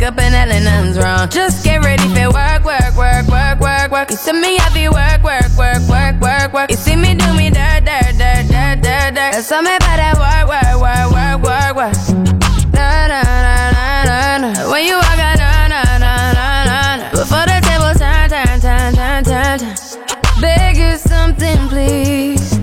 Wake 0.00 0.08
up 0.08 0.18
and 0.18 0.34
hell 0.34 0.48
nothing's 0.48 0.98
wrong. 0.98 1.28
Just 1.28 1.64
get 1.64 1.84
ready 1.84 2.02
for 2.08 2.32
work, 2.32 2.64
work, 2.64 2.96
work, 2.96 3.26
work, 3.28 3.60
work, 3.60 3.90
work. 3.90 4.10
You 4.10 4.16
see 4.16 4.32
me 4.32 4.56
happy 4.56 4.88
work, 4.88 5.22
work, 5.22 5.50
work, 5.56 5.82
work, 5.88 6.20
work, 6.20 6.52
work. 6.52 6.70
You 6.70 6.76
see 6.76 6.96
me 6.96 7.14
do 7.14 7.32
me 7.34 7.50
dirt, 7.50 7.84
dirt, 7.84 8.16
dirt, 8.16 8.48
dirt, 8.48 8.80
dirt, 8.82 9.14
dirt. 9.14 9.32
There's 9.32 9.46
something 9.46 9.76
about 9.76 9.96
that 10.00 10.16
work, 10.16 10.46
work, 10.48 10.76
work, 10.80 11.08
work, 11.12 11.38
work, 11.44 11.76
work. 11.76 11.96
Na, 12.72 13.08
na, 13.08 13.22
na, 13.22 13.70
na, 13.76 14.04
na, 14.04 14.52
na. 14.52 14.70
When 14.70 14.84
you 14.86 14.96
walk 14.96 15.18
out, 15.18 15.38
na, 15.38 15.68
na, 15.68 15.82
na, 15.98 16.32
na, 16.32 16.64
na, 16.64 16.96
na. 16.96 17.10
Before 17.10 17.44
the 17.44 17.60
table 17.60 17.92
turn, 17.98 18.30
turn, 18.30 18.60
turn, 18.60 18.94
turn, 18.94 19.24
turn, 19.24 19.58
turn. 19.58 20.40
Beg 20.40 20.76
you 20.76 20.96
something, 20.96 21.68
please. 21.68 22.59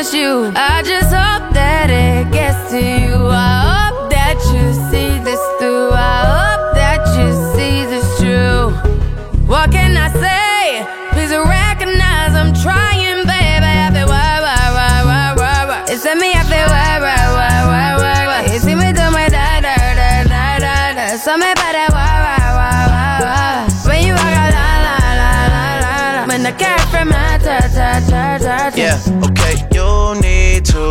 Against 0.00 0.14
you? 0.14 0.52
I 0.56 0.82
just 0.82 1.12
hope 1.12 1.52
that 1.52 1.90
it 1.90 2.32
gets 2.32 2.70
to 2.70 2.80
you. 2.80 3.28
I 3.28 3.92
hope 3.92 4.10
that 4.10 4.40
you 4.48 4.72
see 4.88 5.12
this 5.24 5.40
through. 5.58 5.92
I 5.92 6.24
hope 6.24 6.74
that 6.74 7.04
you 7.20 7.28
see 7.52 7.84
this 7.84 8.08
true. 8.18 8.72
What 9.46 9.70
can 9.70 9.96
I 9.96 10.08
say? 10.08 10.88
Please 11.12 11.32
recognize 11.36 12.32
I'm 12.32 12.54
trying, 12.56 13.28
baby. 13.28 13.72
I 13.84 13.90
feel 13.92 14.08
why, 14.08 14.40
why, 14.40 14.64
why, 14.72 14.96
why, 15.04 15.26
why, 15.36 15.60
why. 15.68 15.84
It's 15.92 16.04
me, 16.04 16.32
I 16.32 16.44
feel 16.48 16.68
why, 16.72 16.96
why, 17.04 17.20
why, 17.36 17.56
why, 17.68 17.90
why, 18.00 18.20
why. 18.30 18.40
You 18.52 18.58
see 18.58 18.74
me 18.74 18.92
do 18.96 19.04
my 19.12 19.28
da, 19.28 19.60
da, 19.60 19.76
da, 20.00 20.24
da, 20.24 20.58
da, 20.64 20.76
da. 20.96 21.04
So 21.20 21.36
me 21.36 21.52
by 21.60 21.70
that 21.76 21.92
why, 21.92 22.08
why, 22.24 22.40
why, 22.56 22.80
why, 22.88 23.12
why. 23.20 23.68
When 23.84 24.00
you 24.06 24.14
walk 24.16 24.32
out, 24.32 24.52
la, 24.56 24.68
la, 24.80 24.96
la, 25.20 25.32
la, 25.52 25.64
la, 25.84 25.92
la. 26.16 26.22
When 26.26 26.42
the 26.42 26.52
cat 26.56 26.80
from 26.88 27.08
my 27.12 27.36
ta, 27.44 27.68
ta, 27.68 28.00
ta, 28.08 28.38
ta, 28.40 28.70
ta. 28.70 28.76
Yeah, 28.76 28.96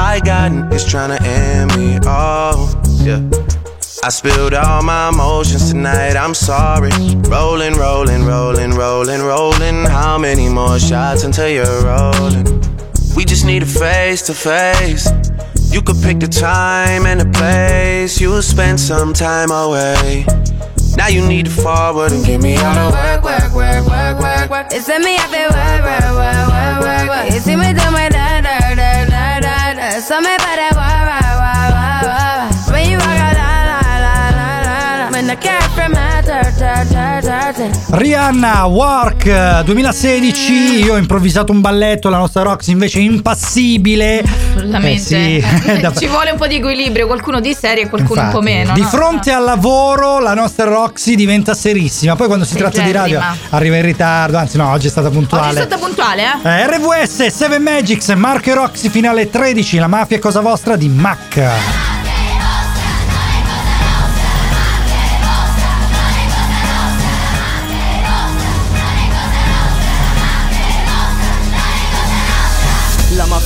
I 0.00 0.18
got 0.18 0.50
niggas 0.50 0.86
tryna 0.88 1.20
end 1.20 1.76
me. 1.76 1.98
off. 2.08 2.74
yeah. 3.04 3.20
I 4.02 4.08
spilled 4.08 4.54
all 4.54 4.82
my 4.82 5.10
emotions 5.10 5.70
tonight, 5.70 6.16
I'm 6.16 6.32
sorry. 6.32 6.90
Rolling, 7.28 7.74
rolling, 7.74 8.24
rolling, 8.24 8.70
rolling, 8.70 9.20
rolling. 9.20 9.84
How 9.84 10.16
many 10.16 10.48
more 10.48 10.78
shots 10.78 11.24
until 11.24 11.50
you're 11.50 11.84
rolling? 11.84 12.46
We 13.14 13.26
just 13.26 13.44
need 13.44 13.62
a 13.62 13.66
face 13.66 14.22
to 14.22 14.32
face. 14.32 15.06
You 15.70 15.82
could 15.82 16.00
pick 16.02 16.18
the 16.18 16.28
time 16.28 17.04
and 17.04 17.20
the 17.20 17.30
place. 17.38 18.18
You'll 18.18 18.40
spend 18.40 18.80
some 18.80 19.12
time 19.12 19.50
away. 19.50 20.24
Now 20.96 21.08
you 21.08 21.26
need 21.28 21.44
to 21.44 21.50
forward 21.50 22.12
and 22.12 22.24
give 22.24 22.42
me 22.42 22.56
all 22.56 22.90
the 22.90 22.96
work, 22.96 23.22
work, 23.22 23.54
work, 23.54 23.86
work, 23.86 24.18
work, 24.18 24.50
work. 24.50 24.66
It's 24.70 24.88
me, 24.88 25.18
feel 25.28 25.50
work, 25.52 25.84
work, 25.84 26.08
work, 26.16 26.48
work, 26.48 26.80
work, 26.80 27.08
work. 27.08 27.32
You 27.32 27.38
see 27.38 27.54
me 27.54 27.72
do 27.74 27.90
my 27.90 28.09
Rihanna, 37.90 38.64
Work 38.64 39.26
eh, 39.26 39.62
2016, 39.64 40.82
io 40.82 40.94
ho 40.94 40.96
improvvisato 40.96 41.52
un 41.52 41.60
balletto, 41.60 42.08
la 42.08 42.16
nostra 42.16 42.42
Roxy 42.42 42.72
invece 42.72 43.00
è 43.00 43.02
impassibile. 43.02 44.22
Assolutamente. 44.22 45.36
Eh 45.36 45.42
sì, 45.42 45.88
Ci 45.98 46.06
vuole 46.08 46.30
un 46.30 46.38
po' 46.38 46.46
di 46.46 46.54
equilibrio, 46.54 47.06
qualcuno 47.06 47.40
di 47.40 47.52
serie 47.52 47.84
e 47.84 47.88
qualcuno 47.90 48.22
un 48.22 48.30
po' 48.30 48.38
Infatti, 48.38 48.56
meno. 48.56 48.72
Di 48.72 48.80
no? 48.80 48.88
fronte 48.88 49.30
al 49.30 49.44
lavoro 49.44 50.20
la 50.20 50.32
nostra 50.32 50.64
Roxy 50.64 51.16
diventa 51.16 51.52
serissima, 51.52 52.16
poi 52.16 52.28
quando 52.28 52.46
si 52.46 52.56
tratta 52.56 52.80
di 52.80 52.92
radio 52.92 53.20
arriva 53.50 53.76
in 53.76 53.82
ritardo, 53.82 54.38
anzi 54.38 54.56
no, 54.56 54.70
oggi 54.70 54.86
è 54.86 54.90
stata 54.90 55.08
Oggi 55.08 55.16
è 55.16 55.20
puntuale. 55.20 55.52
stata 55.52 55.76
puntuale, 55.76 56.22
eh? 56.42 56.48
Eh, 56.48 56.66
RVS, 56.66 57.26
7 57.26 57.58
Magics, 57.58 58.08
Marco 58.10 58.50
e 58.50 58.54
Roxy 58.54 58.88
finale 58.88 59.28
13, 59.28 59.76
la 59.76 59.86
mafia 59.86 60.16
è 60.16 60.20
cosa 60.20 60.40
vostra 60.40 60.76
di 60.76 60.88
Mac. 60.88 61.89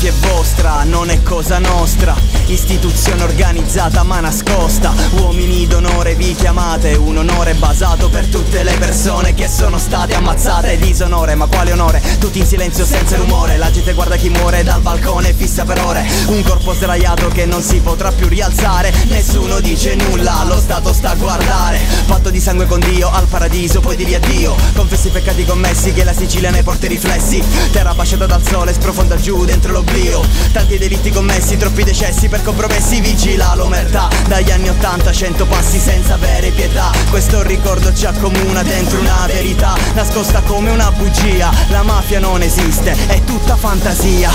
La 0.04 0.10
mafia 0.10 0.20
è 0.20 0.33
vostra, 0.44 0.84
non 0.84 1.08
è 1.08 1.22
cosa 1.22 1.58
nostra. 1.58 2.14
Istituzione 2.48 3.22
organizzata 3.22 4.02
ma 4.02 4.20
nascosta. 4.20 4.92
Uomini 5.12 5.66
d'onore 5.66 6.14
vi 6.16 6.34
chiamate, 6.34 6.92
un 6.96 7.16
onore 7.16 7.54
basato 7.54 8.10
per 8.10 8.26
tutte 8.26 8.62
le 8.62 8.74
persone 8.74 9.32
che 9.32 9.48
sono 9.48 9.78
state 9.78 10.14
ammazzate. 10.14 10.76
Disonore, 10.76 11.34
ma 11.34 11.46
quale 11.46 11.72
onore? 11.72 12.02
Tutti 12.18 12.40
in 12.40 12.46
silenzio 12.46 12.84
senza 12.84 13.16
rumore. 13.16 13.56
La 13.56 13.70
gente 13.70 13.94
guarda 13.94 14.16
chi 14.16 14.28
muore 14.28 14.62
dal 14.62 14.82
balcone 14.82 15.32
fissa 15.32 15.64
per 15.64 15.82
ore. 15.82 16.06
Un 16.26 16.42
corpo 16.42 16.74
sdraiato 16.74 17.28
che 17.28 17.46
non 17.46 17.62
si 17.62 17.78
potrà 17.78 18.12
più 18.12 18.28
rialzare. 18.28 18.92
Nessuno 19.08 19.60
dice 19.60 19.94
nulla, 19.94 20.44
lo 20.46 20.58
Stato 20.58 20.92
sta 20.92 21.12
a 21.12 21.14
guardare. 21.14 21.80
Patto 22.06 22.28
di 22.28 22.40
sangue 22.40 22.66
con 22.66 22.80
Dio 22.80 23.10
al 23.10 23.26
paradiso, 23.28 23.80
poi 23.80 23.96
di 23.96 24.14
addio. 24.14 24.54
Confessi 24.74 25.06
i 25.06 25.10
peccati 25.10 25.46
commessi 25.46 25.94
che 25.94 26.04
la 26.04 26.12
Sicilia 26.12 26.50
ne 26.50 26.62
porta 26.62 26.84
i 26.84 26.90
riflessi. 26.90 27.42
Terra 27.72 27.94
baciata 27.94 28.26
dal 28.26 28.46
sole, 28.46 28.74
sprofonda 28.74 29.16
giù 29.16 29.46
dentro 29.46 29.72
l'oblio. 29.72 30.33
Tanti 30.52 30.78
delitti 30.78 31.10
commessi, 31.10 31.56
troppi 31.56 31.84
decessi 31.84 32.28
per 32.28 32.42
compromessi. 32.42 33.00
Vigila 33.00 33.54
l'omertà. 33.54 34.08
Dagli 34.26 34.50
anni 34.50 34.68
80, 34.68 35.12
cento 35.12 35.46
passi 35.46 35.78
senza 35.78 36.14
avere 36.14 36.50
pietà. 36.50 36.90
Questo 37.10 37.42
ricordo 37.42 37.92
ci 37.92 38.06
accomuna 38.06 38.62
dentro 38.62 39.00
una 39.00 39.26
verità. 39.26 39.74
Nascosta 39.94 40.42
come 40.42 40.70
una 40.70 40.90
bugia. 40.92 41.50
La 41.68 41.82
mafia 41.82 42.20
non 42.20 42.42
esiste, 42.42 42.96
è 43.06 43.22
tutta 43.24 43.56
fantasia. 43.56 44.30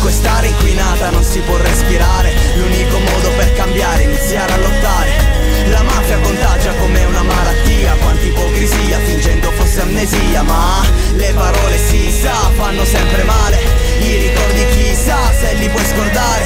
Quest'area 0.00 0.50
inquinata 0.50 1.10
non 1.10 1.22
si 1.22 1.40
può 1.40 1.56
respirare. 1.56 2.32
L'unico 2.56 2.98
modo 2.98 3.30
per 3.36 3.52
cambiare 3.54 4.02
è 4.02 4.06
iniziare 4.06 4.52
a 4.52 4.56
lottare. 4.58 5.38
La 5.70 5.82
mafia 5.82 6.18
contagia 6.20 6.72
come 6.74 7.04
una 7.04 7.22
malattia 7.22 7.94
Quanta 7.96 8.24
ipocrisia 8.24 8.98
fingendo 9.00 9.50
fosse 9.52 9.82
amnesia 9.82 10.42
Ma 10.42 10.82
le 11.14 11.32
parole 11.34 11.78
si 11.78 12.10
sa 12.10 12.50
fanno 12.56 12.84
sempre 12.84 13.22
male 13.24 13.58
I 14.00 14.16
ricordi 14.16 14.77
chissà 15.08 15.32
se 15.32 15.54
li 15.54 15.68
puoi 15.68 15.84
scordare. 15.84 16.44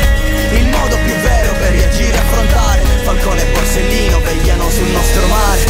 Il 0.52 0.68
modo 0.68 0.96
più 0.96 1.14
vero 1.14 1.52
per 1.54 1.72
reagire 1.72 2.14
e 2.14 2.18
affrontare. 2.18 2.80
Falcone 3.02 3.42
e 3.42 3.52
Borsellino 3.52 4.20
vegliano 4.20 4.70
sul 4.70 4.88
nostro 4.88 5.26
mare. 5.26 5.60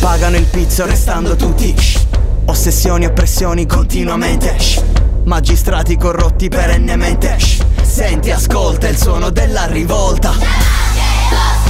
Pagano 0.00 0.36
il 0.36 0.46
pizzo 0.46 0.86
restando 0.86 1.36
tutti. 1.36 1.74
Ossessioni 2.46 3.04
e 3.04 3.08
oppressioni 3.08 3.66
continuamente. 3.66 4.56
Magistrati 5.24 5.96
corrotti 5.96 6.48
perennemente. 6.48 7.38
Senti, 7.82 8.30
ascolta 8.30 8.88
il 8.88 8.96
suono 8.96 9.30
della 9.30 9.66
rivolta 9.66 11.65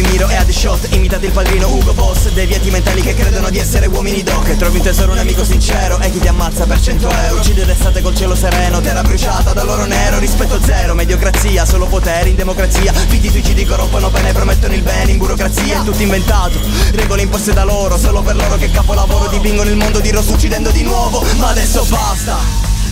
Vi 0.00 0.06
miro 0.08 0.30
e 0.30 0.36
a 0.36 0.44
The 0.44 0.52
Shot 0.52 0.94
Imitate 0.94 1.26
il 1.26 1.32
padrino 1.32 1.68
Ugo 1.68 1.92
Boss. 1.92 2.30
Deviati 2.30 2.70
mentali 2.70 3.02
che 3.02 3.14
credono 3.14 3.50
di 3.50 3.58
essere 3.58 3.84
uomini 3.84 4.22
doc. 4.22 4.56
Trovi 4.56 4.78
un 4.78 4.82
tesoro 4.82 5.12
un 5.12 5.18
amico 5.18 5.44
sincero 5.44 5.98
E 5.98 6.10
chi 6.10 6.18
ti 6.18 6.26
ammazza 6.26 6.64
per 6.64 6.80
100 6.80 7.10
euro. 7.10 7.36
Uccidere 7.36 7.72
estate 7.72 8.00
col 8.00 8.14
cielo 8.14 8.34
sereno 8.34 8.80
Terra 8.80 9.02
bruciata 9.02 9.52
dall'oro 9.52 9.84
nero. 9.84 10.18
Rispetto 10.18 10.58
zero 10.64 10.94
Mediocrazia 10.94 11.66
Solo 11.66 11.84
potere 11.84 12.30
in 12.30 12.36
democrazia. 12.36 12.94
Figli 12.94 13.28
suicidi 13.28 13.66
corrompono 13.66 14.08
pene 14.08 14.32
Promettono 14.32 14.72
il 14.72 14.80
bene 14.80 15.10
in 15.10 15.18
burocrazia. 15.18 15.82
È 15.82 15.84
tutto 15.84 16.00
inventato 16.00 16.58
Regole 16.92 17.20
imposte 17.20 17.52
da 17.52 17.64
loro. 17.64 17.98
Solo 17.98 18.22
per 18.22 18.36
loro 18.36 18.56
che 18.56 18.70
capolavoro 18.70 19.28
Dipingono 19.28 19.68
il 19.68 19.76
mondo 19.76 20.00
di 20.00 20.10
rosso 20.10 20.32
uccidendo 20.32 20.70
di 20.70 20.82
nuovo. 20.82 21.22
Ma 21.36 21.48
adesso 21.48 21.84
basta. 21.84 22.38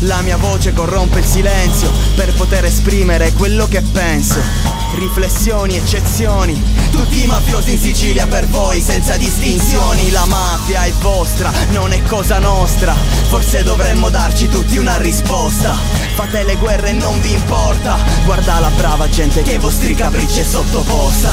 La 0.00 0.20
mia 0.20 0.36
voce 0.36 0.74
corrompe 0.74 1.20
il 1.20 1.24
silenzio 1.24 1.90
per 2.14 2.34
poter 2.34 2.66
esprimere 2.66 3.32
quello 3.32 3.66
che 3.66 3.80
penso. 3.80 4.78
Riflessioni, 4.99 5.76
eccezioni, 5.76 6.61
tutti 6.90 7.22
i 7.22 7.26
mafiosi 7.26 7.74
in 7.74 7.78
Sicilia 7.78 8.26
per 8.26 8.46
voi 8.49 8.80
senza 8.80 9.16
distinzioni. 9.16 10.11
La 10.11 10.26
mafia 10.26 10.82
è 10.82 10.92
vostra, 11.01 11.53
non 11.70 11.92
è 11.92 12.03
cosa 12.03 12.40
nostra. 12.40 12.94
Forse 13.28 13.62
dovremmo 13.62 14.11
darci 14.11 14.49
tutti 14.49 14.76
una 14.76 14.96
risposta. 14.96 15.76
Fate 16.14 16.42
le 16.42 16.57
guerre 16.57 16.88
e 16.88 16.92
non 16.92 17.20
vi 17.20 17.32
importa. 17.32 17.96
Guarda 18.24 18.59
la 18.59 18.70
brava 18.70 19.09
gente 19.09 19.42
che 19.42 19.53
ai 19.53 19.59
vostri 19.59 19.94
capricci 19.94 20.40
è 20.40 20.44
sottoposta. 20.44 21.30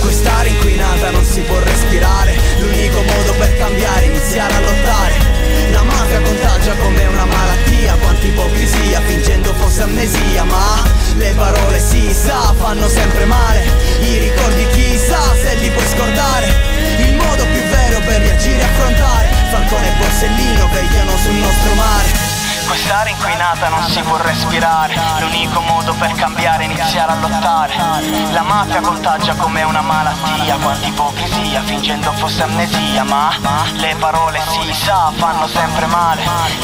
Quest'area 0.00 0.52
inquinata 0.52 1.10
non 1.10 1.24
si 1.24 1.40
può 1.40 1.58
respirare 1.60 2.36
L'unico 2.58 3.00
modo 3.00 3.32
per 3.38 3.56
cambiare 3.56 4.02
è 4.02 4.08
iniziare 4.08 4.52
a 4.52 4.60
lottare 4.60 5.14
La 5.70 5.82
mafia 5.82 6.20
contagia 6.20 6.74
come 6.76 7.06
una 7.06 7.24
malattia 7.24 7.73
Quanta 7.96 8.26
ipocrisia 8.26 9.00
fingendo 9.02 9.52
fosse 9.54 9.82
amnesia 9.82 10.44
Ma 10.44 10.82
le 11.16 11.32
parole 11.36 11.78
si 11.78 12.12
sa 12.12 12.52
fanno 12.58 12.88
sempre 12.88 13.24
male. 13.24 13.64
I 14.00 14.18
ricordi 14.18 14.66
chissà 14.72 15.20
se 15.42 15.54
li 15.56 15.70
puoi 15.70 15.86
scordare. 15.86 16.46
Il 16.98 17.14
modo 17.14 17.44
più 17.44 17.62
vero 17.70 18.00
per 18.00 18.20
reagire 18.20 18.60
e 18.60 18.62
affrontare 18.62 19.28
Falcone 19.50 19.88
e 19.88 19.98
Borsellino 19.98 20.68
vegliano 20.72 21.16
sul 21.18 21.34
nostro 21.34 21.74
mare 21.74 22.23
Quest'area 22.66 23.12
inquinata 23.12 23.68
non 23.68 23.82
si 23.88 24.00
può 24.00 24.16
respirare. 24.16 24.94
L'unico 25.20 25.60
modo 25.60 25.94
per 25.94 26.12
cambiare 26.12 26.62
è 26.62 26.66
iniziare 26.66 27.12
a 27.12 27.14
lottare. 27.16 27.74
La 28.32 28.42
mafia 28.42 28.80
contagia 28.80 29.34
come 29.34 29.62
una 29.62 29.80
malattia 29.80 30.56
Quanta 30.56 30.86
ipocrisia 30.86 31.62
fingendo 31.62 32.12
fosse 32.12 32.42
amnesia 32.42 33.04
Ma 33.04 33.30
le 33.74 33.94
parole 33.98 34.40
si 34.48 34.72
sa 34.72 35.12
fanno 35.16 35.46
sempre 35.46 35.86
male. 35.86 36.22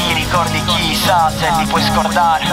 I 0.09 0.13
ricordi 0.13 0.63
chissà 0.65 1.31
se 1.37 1.49
li 1.57 1.65
puoi 1.65 1.83
scordare. 1.83 2.45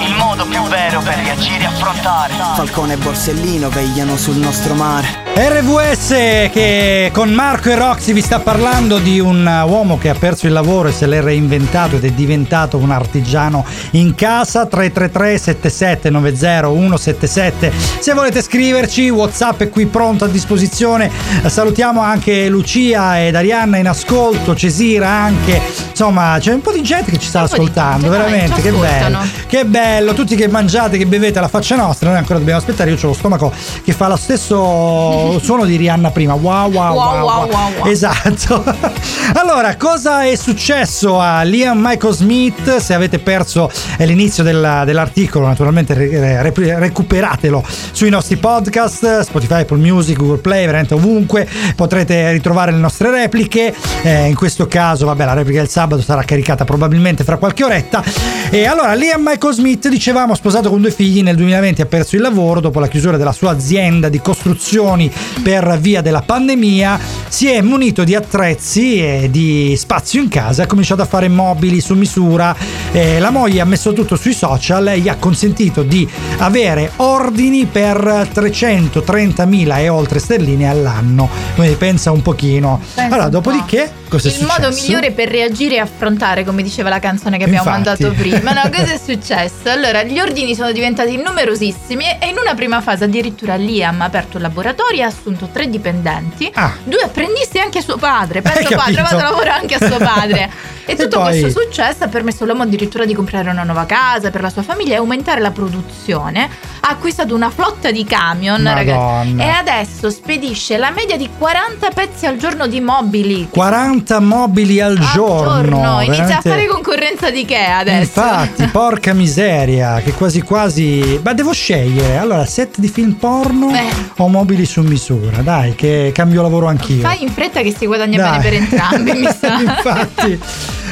Il 0.00 0.14
modo 0.14 0.46
più 0.46 0.62
vero 0.62 1.00
per 1.00 1.16
reagire 1.16 1.64
e 1.64 1.66
affrontare. 1.66 2.34
Falcone 2.54 2.94
e 2.94 2.96
Borsellino 2.96 3.68
vegliano 3.68 4.16
sul 4.16 4.36
nostro 4.36 4.74
mare 4.74 5.23
RVS 5.36 6.08
che 6.52 7.10
con 7.12 7.32
Marco 7.32 7.68
e 7.68 7.74
Roxy 7.74 8.12
vi 8.12 8.20
sta 8.20 8.38
parlando 8.38 8.98
di 8.98 9.18
un 9.18 9.44
uomo 9.66 9.98
che 9.98 10.08
ha 10.08 10.14
perso 10.14 10.46
il 10.46 10.52
lavoro 10.52 10.90
e 10.90 10.92
se 10.92 11.06
l'è 11.06 11.20
reinventato 11.20 11.96
ed 11.96 12.04
è 12.04 12.10
diventato 12.12 12.76
un 12.78 12.92
artigiano 12.92 13.66
in 13.92 14.14
casa. 14.14 14.66
333 14.66 15.38
7790 15.38 16.68
177 16.68 17.72
se 17.98 18.14
volete 18.14 18.42
scriverci 18.42 19.10
Whatsapp 19.10 19.62
è 19.62 19.70
qui 19.70 19.86
pronto 19.86 20.24
a 20.24 20.28
disposizione. 20.28 21.10
Salutiamo 21.44 22.00
anche 22.00 22.48
Lucia 22.48 23.20
ed 23.20 23.34
Arianna 23.34 23.78
in 23.78 23.88
ascolto 23.88 24.54
Cesira 24.54 25.08
anche. 25.08 25.60
Insomma 25.90 26.36
c'è 26.38 26.52
un 26.52 26.60
po' 26.60 26.70
di 26.70 26.82
gente 26.82 27.10
che 27.10 27.18
ci 27.18 27.26
sta 27.26 27.40
ascoltando 27.40 28.08
veramente 28.08 28.60
che 28.60 28.70
bello. 28.70 29.18
che 29.48 29.64
bello 29.64 30.14
tutti 30.14 30.36
che 30.36 30.46
mangiate 30.46 30.96
che 30.96 31.06
bevete 31.06 31.40
la 31.40 31.48
faccia 31.48 31.74
nostra 31.74 32.10
noi 32.10 32.18
ancora 32.18 32.38
dobbiamo 32.38 32.60
aspettare 32.60 32.90
io 32.90 32.96
ho 33.00 33.06
lo 33.06 33.12
stomaco 33.12 33.52
che 33.82 33.92
fa 33.92 34.06
lo 34.08 34.16
stesso 34.16 35.23
suono 35.40 35.64
di 35.64 35.76
Rihanna 35.76 36.10
prima. 36.10 36.34
Wow 36.34 36.70
wow 36.70 36.94
wow, 36.94 37.24
Wow, 37.24 37.48
wow, 37.50 37.72
wow, 37.78 37.86
esatto. 37.86 38.62
Allora 39.34 39.76
cosa 39.76 40.24
è 40.24 40.34
successo 40.36 41.18
a 41.20 41.42
Liam 41.42 41.78
Michael 41.82 42.14
Smith? 42.14 42.76
Se 42.76 42.94
avete 42.94 43.18
perso 43.18 43.70
l'inizio 43.98 44.42
della- 44.42 44.84
dell'articolo 44.84 45.46
naturalmente 45.46 45.94
re- 45.94 46.42
re- 46.42 46.78
recuperatelo 46.78 47.64
sui 47.92 48.10
nostri 48.10 48.36
podcast 48.36 49.20
Spotify, 49.20 49.60
Apple 49.62 49.78
Music, 49.78 50.16
Google 50.16 50.38
Play 50.38 50.66
veramente 50.66 50.94
ovunque. 50.94 51.48
Potrete 51.74 52.30
ritrovare 52.32 52.70
le 52.72 52.78
nostre 52.78 53.10
repliche. 53.10 53.74
Eh, 54.02 54.26
in 54.28 54.34
questo 54.34 54.66
caso 54.66 55.06
vabbè 55.06 55.24
la 55.24 55.32
replica 55.34 55.60
del 55.60 55.68
sabato 55.68 56.02
sarà 56.02 56.22
caricata 56.22 56.64
probabilmente 56.64 57.24
fra 57.24 57.36
qualche 57.38 57.64
oretta. 57.64 58.02
E 58.50 58.66
allora 58.66 58.94
Liam 58.94 59.22
Michael 59.24 59.54
Smith 59.54 59.88
dicevamo 59.88 60.34
sposato 60.34 60.68
con 60.70 60.80
due 60.80 60.90
figli 60.90 61.22
nel 61.22 61.36
2020 61.36 61.80
ha 61.82 61.86
perso 61.86 62.16
il 62.16 62.22
lavoro 62.22 62.60
dopo 62.60 62.78
la 62.80 62.88
chiusura 62.88 63.16
della 63.16 63.32
sua 63.32 63.50
azienda 63.50 64.08
di 64.08 64.20
costruzioni 64.20 65.10
per 65.42 65.78
via 65.80 66.00
della 66.00 66.22
pandemia, 66.22 66.98
si 67.28 67.50
è 67.50 67.60
munito 67.60 68.04
di 68.04 68.14
attrezzi 68.14 68.98
e 69.00 69.28
di 69.30 69.74
spazio 69.76 70.22
in 70.22 70.28
casa, 70.28 70.62
ha 70.62 70.66
cominciato 70.66 71.02
a 71.02 71.04
fare 71.04 71.28
mobili 71.28 71.80
su 71.80 71.94
misura. 71.94 72.54
Eh, 72.92 73.18
la 73.18 73.30
moglie 73.30 73.60
ha 73.60 73.64
messo 73.64 73.92
tutto 73.92 74.16
sui 74.16 74.32
social 74.32 74.88
e 74.88 75.00
gli 75.00 75.08
ha 75.08 75.16
consentito 75.16 75.82
di 75.82 76.08
avere 76.38 76.92
ordini 76.96 77.66
per 77.66 78.30
330.000 78.32 79.78
e 79.78 79.88
oltre 79.88 80.18
sterline 80.18 80.68
all'anno. 80.68 81.28
Quindi 81.54 81.74
pensa 81.74 82.12
un 82.12 82.22
pochino. 82.22 82.80
Pensa 82.94 83.14
allora, 83.14 83.28
dopodiché, 83.28 83.90
cosa 84.08 84.28
è 84.28 84.30
il 84.30 84.38
successo? 84.38 84.60
modo 84.60 84.74
migliore 84.74 85.10
per 85.10 85.28
reagire 85.28 85.74
e 85.76 85.78
affrontare, 85.78 86.44
come 86.44 86.62
diceva 86.62 86.88
la 86.88 87.00
canzone 87.00 87.36
che 87.36 87.44
abbiamo 87.44 87.68
Infatti. 87.68 88.02
mandato 88.02 88.22
prima. 88.22 88.52
No, 88.52 88.62
cosa 88.70 88.92
è 88.92 89.00
successo? 89.04 89.68
Allora, 89.70 90.02
gli 90.04 90.18
ordini 90.20 90.54
sono 90.54 90.72
diventati 90.72 91.16
numerosissimi 91.16 92.04
e 92.20 92.28
in 92.28 92.36
una 92.40 92.54
prima 92.54 92.80
fase 92.80 93.04
addirittura 93.04 93.56
l'IAM 93.56 94.00
ha 94.00 94.04
aperto 94.04 94.36
un 94.36 94.42
laboratorio 94.42 95.03
ha 95.04 95.08
assunto 95.08 95.48
tre 95.52 95.68
dipendenti, 95.68 96.50
Ah. 96.54 96.72
due 96.82 97.02
apprendisti 97.02 97.58
e 97.58 97.60
anche 97.60 97.80
suo 97.82 97.96
padre. 97.96 98.42
Penso 98.42 98.58
ha 98.74 98.76
capito? 98.76 98.92
trovato 98.92 99.16
lavoro 99.16 99.50
anche 99.50 99.74
a 99.74 99.86
suo 99.86 99.98
padre. 99.98 100.50
E 100.86 100.92
E 100.92 100.96
tutto 100.96 101.18
poi- 101.20 101.40
questo 101.40 101.62
successo 101.62 102.04
ha 102.04 102.08
permesso 102.08 102.42
all'uomo 102.44 102.64
addirittura 102.64 103.06
di 103.06 103.14
comprare 103.14 103.48
una 103.48 103.62
nuova 103.62 103.86
casa 103.86 104.28
per 104.30 104.42
la 104.42 104.50
sua 104.50 104.60
famiglia 104.62 104.92
e 104.92 104.96
aumentare 104.96 105.40
la 105.40 105.50
produzione. 105.50 106.46
Ha 106.80 106.90
acquistato 106.90 107.34
una 107.34 107.48
flotta 107.48 107.90
di 107.90 108.04
camion, 108.04 108.62
ragazzi. 108.62 109.34
E 109.38 109.48
adesso 109.48 110.10
spedisce 110.10 110.76
la 110.76 110.90
media 110.90 111.16
di 111.16 111.26
40 111.38 111.88
pezzi 111.88 112.26
al 112.26 112.36
giorno 112.36 112.66
di 112.66 112.82
mobili. 112.82 113.48
40 113.50 114.20
mobili 114.20 114.78
al 114.82 114.98
giorno. 114.98 115.62
Giorno. 115.62 116.00
Inizia 116.02 116.24
veramente- 116.26 116.48
a 116.48 116.52
fare 116.52 116.66
concorrenza 116.66 117.30
di 117.30 117.46
che 117.46 117.64
adesso? 117.64 118.00
Infatti, 118.20 118.66
porca 118.68 119.14
miseria, 119.14 120.02
che 120.04 120.12
quasi 120.12 120.42
quasi. 120.42 121.18
Ma 121.24 121.32
devo 121.32 121.54
scegliere. 121.54 122.18
Allora, 122.18 122.44
set 122.44 122.78
di 122.78 122.88
film 122.88 123.12
porno 123.12 123.68
Beh. 123.68 123.88
o 124.18 124.28
mobili 124.28 124.66
su 124.66 124.82
misura? 124.84 125.42
Dai, 125.42 125.74
che 125.74 126.10
cambio 126.14 126.42
lavoro 126.42 126.66
anch'io. 126.66 127.02
Fai 127.02 127.22
in 127.22 127.30
fretta 127.30 127.60
che 127.62 127.74
si 127.76 127.86
guadagna 127.86 128.16
Dai. 128.16 128.38
bene 128.38 128.42
per 128.42 128.52
entrambi, 128.54 129.12
mi 129.12 129.28
sa. 129.38 129.60
Infatti. 129.60 130.40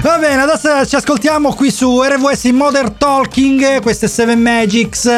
Va 0.03 0.19
bene, 0.19 0.43
adesso 0.43 0.85
ci 0.87 0.97
ascoltiamo 0.97 1.55
qui 1.55 1.71
su 1.71 2.03
RWS 2.03 2.45
in 2.45 2.57
Modern 2.57 2.97
Talking. 2.99 3.81
Queste 3.81 4.09
7 4.09 4.35
Magics. 4.35 5.09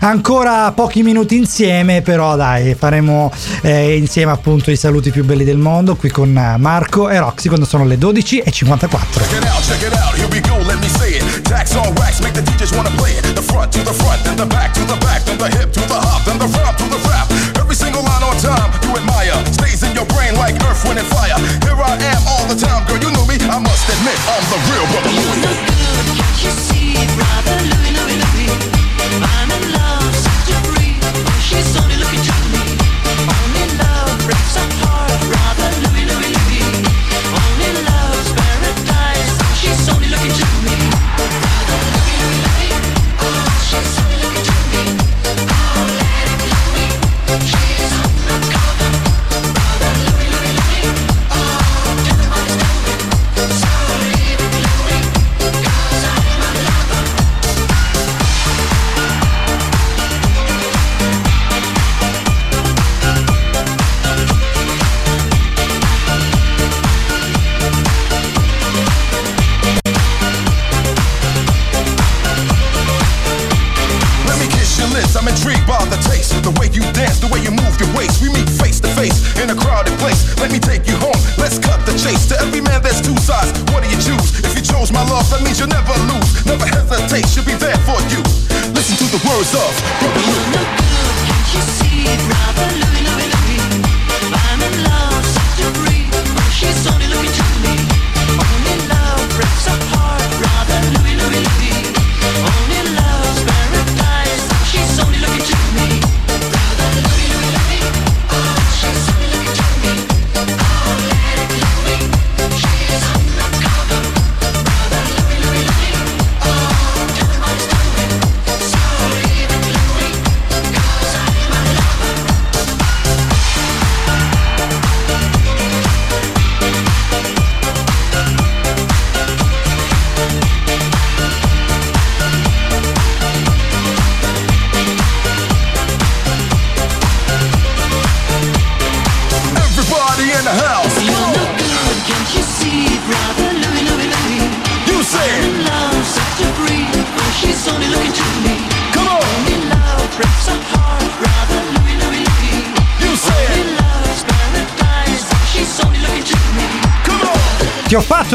Ancora 0.00 0.70
pochi 0.72 1.02
minuti 1.02 1.36
insieme, 1.36 2.02
però 2.02 2.36
dai, 2.36 2.74
faremo 2.74 3.32
eh, 3.62 3.96
insieme 3.96 4.32
appunto 4.32 4.70
i 4.70 4.76
saluti 4.76 5.10
più 5.10 5.24
belli 5.24 5.44
del 5.44 5.56
mondo 5.56 5.96
qui 5.96 6.10
con 6.10 6.30
Marco 6.58 7.08
e 7.08 7.18
Roxy 7.18 7.48
quando 7.48 7.64
sono 7.64 7.84
le 7.86 7.96
12.54. 7.96 9.34
single 17.94 18.10
line 18.10 18.22
on 18.24 18.36
time 18.38 18.70
you 18.82 18.90
admire 18.96 19.38
stays 19.52 19.82
in 19.82 19.94
your 19.94 20.06
brain 20.06 20.34
like 20.34 20.54
earth, 20.66 20.82
when 20.84 20.98
it 20.98 21.06
fire. 21.06 21.38
Here 21.62 21.78
I 21.78 21.94
am 21.94 22.22
all 22.26 22.46
the 22.46 22.58
time, 22.58 22.82
girl. 22.86 22.98
You 22.98 23.10
know 23.14 23.26
me. 23.26 23.36
I 23.38 23.58
must 23.58 23.86
admit, 23.86 24.18
I'm 24.34 24.44
the 24.50 24.58
real 24.66 24.86
brother 24.90 25.12
Louie. 25.14 25.22
You 25.22 25.46
good, 25.46 26.06
can't 26.18 26.38
you 26.42 26.50
see, 26.66 26.94
brother 27.14 27.56
Louie, 27.70 27.92
Louie, 27.94 28.18
Louie? 28.18 28.50
I'm 29.22 29.50
in 29.50 29.72
love, 29.72 30.14
such 30.14 30.50
a. 30.50 30.60
She's 31.40 31.76
only 31.76 31.96
looking 31.96 32.22
to 32.22 32.34
me. 32.50 32.62
Only 33.30 33.64
love 33.78 34.18
breaks 34.26 34.56
apart. 34.56 35.03
ways 85.54 85.60
you'll 85.60 85.68
never 85.68 85.94
lose. 86.12 86.46
Never 86.46 86.66
hesitate, 86.66 87.28
she'll 87.28 87.44
be 87.44 87.54
there 87.54 87.76
for 87.86 88.00
you. 88.10 88.22
Listen 88.74 88.96
to 88.96 89.06
the 89.10 89.20
words 89.26 89.54
of 89.54 89.72
Look, 90.02 90.68
you 91.54 91.60
see 91.60 92.04
it? 92.06 92.43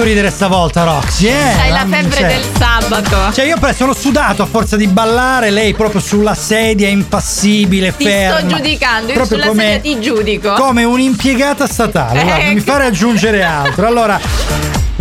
Ti 0.09 0.15
ho 0.15 0.17
fatto 0.17 0.21
ridere 0.21 0.31
stavolta, 0.31 0.83
Roxy, 0.85 1.27
eh? 1.27 1.31
Hai 1.33 1.69
la 1.69 1.85
febbre 1.87 2.17
cioè- 2.17 2.27
del 2.27 2.43
sabato. 2.57 3.33
Cioè, 3.33 3.45
io 3.45 3.57
pre- 3.59 3.73
sono 3.75 3.93
sudato 3.93 4.41
a 4.41 4.45
forza 4.47 4.75
di 4.75 4.87
ballare, 4.87 5.51
lei 5.51 5.73
proprio 5.75 6.01
sulla 6.01 6.33
sedia, 6.33 6.87
impassibile, 6.87 7.95
Ti 7.95 8.05
ferma. 8.05 8.39
sto 8.39 8.47
giudicando, 8.47 9.07
io 9.09 9.13
Proprio 9.13 9.37
sulla 9.37 9.49
come- 9.49 9.63
sedia 9.73 9.93
ti 9.93 9.99
giudico. 10.01 10.53
Come 10.53 10.83
un'impiegata 10.83 11.67
statale, 11.67 12.23
guarda, 12.23 12.43
non 12.43 12.53
mi 12.53 12.59
Ecco. 12.59 12.71
fare 12.71 12.85
aggiungere 12.85 13.43
altro. 13.43 13.85
Allora. 13.85 14.19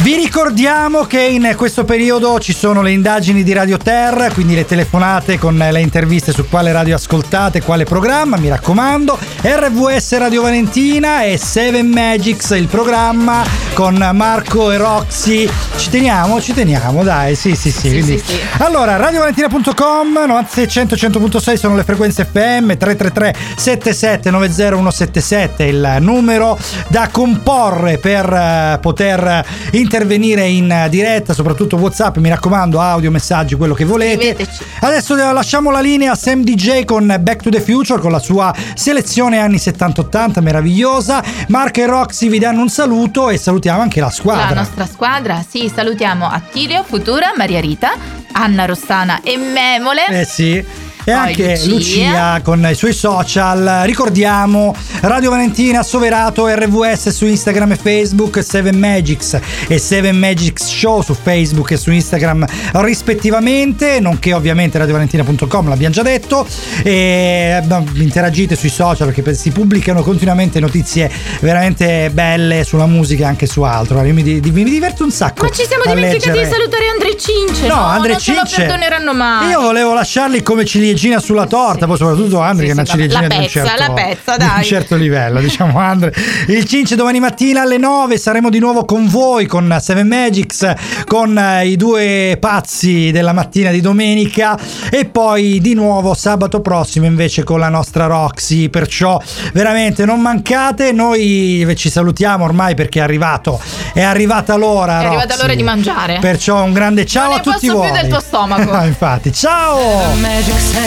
Vi 0.00 0.14
ricordiamo 0.14 1.02
che 1.06 1.20
in 1.20 1.54
questo 1.56 1.84
periodo 1.84 2.38
ci 2.38 2.54
sono 2.54 2.82
le 2.82 2.92
indagini 2.92 3.42
di 3.42 3.52
Radio 3.52 3.78
Terra, 3.78 4.30
quindi 4.30 4.54
le 4.54 4.64
telefonate 4.64 5.38
con 5.40 5.56
le 5.56 5.80
interviste 5.80 6.32
su 6.32 6.48
quale 6.48 6.70
radio 6.70 6.94
ascoltate, 6.94 7.62
quale 7.62 7.82
programma, 7.84 8.36
mi 8.36 8.48
raccomando. 8.48 9.18
RVS 9.40 10.18
Radio 10.18 10.42
Valentina 10.42 11.22
e 11.22 11.38
Seven 11.38 11.86
Magics, 11.86 12.50
il 12.50 12.66
programma 12.66 13.44
con 13.72 13.94
Marco 14.12 14.72
e 14.72 14.76
Roxy. 14.78 15.48
Ci 15.76 15.90
teniamo, 15.90 16.40
ci 16.40 16.52
teniamo, 16.52 17.04
dai, 17.04 17.36
sì, 17.36 17.54
sì, 17.54 17.70
sì. 17.70 17.88
quindi- 17.88 18.18
sì, 18.18 18.32
sì. 18.32 18.40
Allora, 18.58 18.96
radiovalentina.com, 18.96 20.24
9600 20.26 20.96
100.6 20.96 21.54
sono 21.54 21.76
le 21.76 21.84
frequenze 21.84 22.24
FM, 22.24 22.72
333 22.76 23.34
77 23.54 24.30
90 24.30 24.70
177 24.70 25.64
il 25.64 25.96
numero 26.00 26.58
da 26.88 27.08
comporre 27.12 27.98
per 27.98 28.24
eh, 28.32 28.78
poter 28.80 29.46
intervenire 29.70 30.48
in 30.48 30.86
diretta, 30.90 31.32
soprattutto 31.32 31.76
WhatsApp, 31.76 32.16
mi 32.16 32.28
raccomando, 32.28 32.80
audio, 32.80 33.12
messaggi, 33.12 33.54
quello 33.54 33.74
che 33.74 33.84
volete. 33.84 34.36
Adesso 34.80 35.16
eh, 35.16 35.32
lasciamo 35.32 35.70
la 35.70 35.80
linea 35.80 36.10
a 36.10 36.16
Sam 36.16 36.42
DJ 36.42 36.84
con 36.84 37.14
Back 37.20 37.42
to 37.42 37.50
the 37.50 37.60
Future 37.60 38.00
con 38.00 38.10
la 38.10 38.18
sua 38.18 38.52
selezione 38.74 39.26
anni 39.36 39.56
70-80 39.56 40.40
meravigliosa. 40.40 41.22
Marco 41.48 41.80
e 41.80 41.86
Roxy 41.86 42.28
vi 42.30 42.38
danno 42.38 42.62
un 42.62 42.70
saluto 42.70 43.28
e 43.28 43.36
salutiamo 43.36 43.82
anche 43.82 44.00
la 44.00 44.06
La 44.06 44.12
squadra. 44.12 44.54
nostra 44.54 44.86
squadra, 44.86 45.44
sì, 45.46 45.70
salutiamo 45.74 46.26
Attilio, 46.26 46.82
Futura, 46.82 47.32
Maria 47.36 47.60
Rita, 47.60 47.90
Anna 48.32 48.64
Rossana 48.64 49.20
e 49.22 49.36
Memole. 49.36 50.06
Eh 50.08 50.24
sì. 50.24 50.64
E 51.08 51.12
anche 51.12 51.60
Lucia. 51.66 52.06
Lucia 52.08 52.40
con 52.42 52.68
i 52.70 52.74
suoi 52.74 52.92
social. 52.92 53.82
Ricordiamo 53.84 54.74
Radio 55.00 55.30
Valentina 55.30 55.82
Soverato 55.82 56.46
RVS 56.46 57.08
su 57.08 57.24
Instagram 57.24 57.72
e 57.72 57.76
Facebook, 57.76 58.42
7 58.42 58.72
Magics 58.72 59.38
e 59.68 59.78
7 59.78 60.12
Magics 60.12 60.66
Show 60.66 61.00
su 61.02 61.14
Facebook 61.14 61.70
e 61.70 61.76
su 61.76 61.90
Instagram 61.90 62.44
rispettivamente, 62.72 64.00
nonché 64.00 64.34
ovviamente 64.34 64.76
radiovalentina.com, 64.78 65.68
l'abbiamo 65.68 65.94
già 65.94 66.02
detto. 66.02 66.46
E 66.82 67.62
interagite 67.94 68.54
sui 68.56 68.68
social 68.68 69.12
perché 69.12 69.34
si 69.34 69.50
pubblicano 69.50 70.02
continuamente 70.02 70.60
notizie 70.60 71.10
veramente 71.40 72.10
belle 72.12 72.64
sulla 72.64 72.86
musica 72.86 73.24
e 73.24 73.28
anche 73.28 73.46
su 73.46 73.62
altro. 73.62 74.04
Io 74.04 74.12
mi, 74.12 74.22
mi 74.22 74.64
diverto 74.64 75.04
un 75.04 75.10
sacco. 75.10 75.44
Ma 75.44 75.50
ci 75.50 75.64
siamo 75.64 75.84
dimenticati 75.86 76.38
leggere. 76.38 76.44
di 76.44 76.52
salutare 76.52 76.84
Andre 76.88 77.16
Cince. 77.16 77.66
No, 77.66 77.82
Andre 77.82 78.10
non 78.12 78.20
ce 78.20 78.34
lo 78.34 78.42
Cince. 78.44 78.56
perdoneranno 78.56 79.14
mai. 79.14 79.48
Io 79.48 79.60
volevo 79.60 79.94
lasciarli 79.94 80.42
come 80.42 80.64
ciliegina 80.98 81.20
sulla 81.20 81.46
torta, 81.46 81.86
poi 81.86 81.96
soprattutto 81.96 82.40
Andre 82.40 82.64
che 82.66 82.70
è 82.70 82.74
una 82.74 82.84
sì, 82.84 82.88
la- 82.88 82.94
ciliegina 82.94 83.20
la 83.22 83.26
di, 83.28 83.34
un 83.34 83.40
pezza, 83.42 83.64
certo, 83.64 83.82
la 83.82 83.92
pezza, 83.92 84.36
di 84.36 84.42
un 84.42 84.48
dai. 84.54 84.64
certo 84.64 84.96
livello, 84.96 85.40
diciamo 85.40 85.78
Andre. 85.78 86.14
Il 86.48 86.64
Cince 86.66 86.96
domani 86.96 87.20
mattina 87.20 87.62
alle 87.62 87.78
9 87.78 88.18
saremo 88.18 88.50
di 88.50 88.58
nuovo 88.58 88.84
con 88.84 89.06
voi, 89.08 89.46
con 89.46 89.76
Seven 89.80 90.06
Magics, 90.06 90.72
con 91.06 91.36
eh, 91.38 91.66
i 91.68 91.76
due 91.76 92.36
pazzi 92.40 93.10
della 93.10 93.32
mattina 93.32 93.70
di 93.70 93.80
domenica 93.80 94.58
e 94.90 95.04
poi 95.06 95.60
di 95.60 95.74
nuovo 95.74 96.14
sabato 96.14 96.60
prossimo 96.60 97.06
invece 97.06 97.44
con 97.44 97.58
la 97.60 97.68
nostra 97.68 98.06
Roxy, 98.06 98.68
perciò 98.68 99.20
veramente 99.52 100.04
non 100.04 100.20
mancate, 100.20 100.92
noi 100.92 101.66
ci 101.76 101.90
salutiamo 101.90 102.44
ormai 102.44 102.74
perché 102.74 102.98
è 102.98 103.02
arrivato, 103.02 103.60
è 103.94 104.02
arrivata 104.02 104.56
l'ora. 104.56 105.00
È 105.00 105.04
arrivata 105.06 105.26
Roxy. 105.28 105.40
l'ora 105.42 105.54
di 105.54 105.62
mangiare. 105.62 106.18
Perciò 106.20 106.62
un 106.62 106.72
grande 106.72 107.06
ciao 107.06 107.28
Non 107.30 107.38
a 107.38 107.40
tutti 107.40 107.66
posso 107.66 107.80
più 107.80 107.90
voi. 107.90 108.00
del 108.00 108.08
tuo 108.08 108.20
stomaco. 108.20 108.70
Ah, 108.78 108.84
infatti, 108.86 109.32
ciao! 109.32 109.78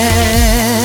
Yeah. 0.01 0.80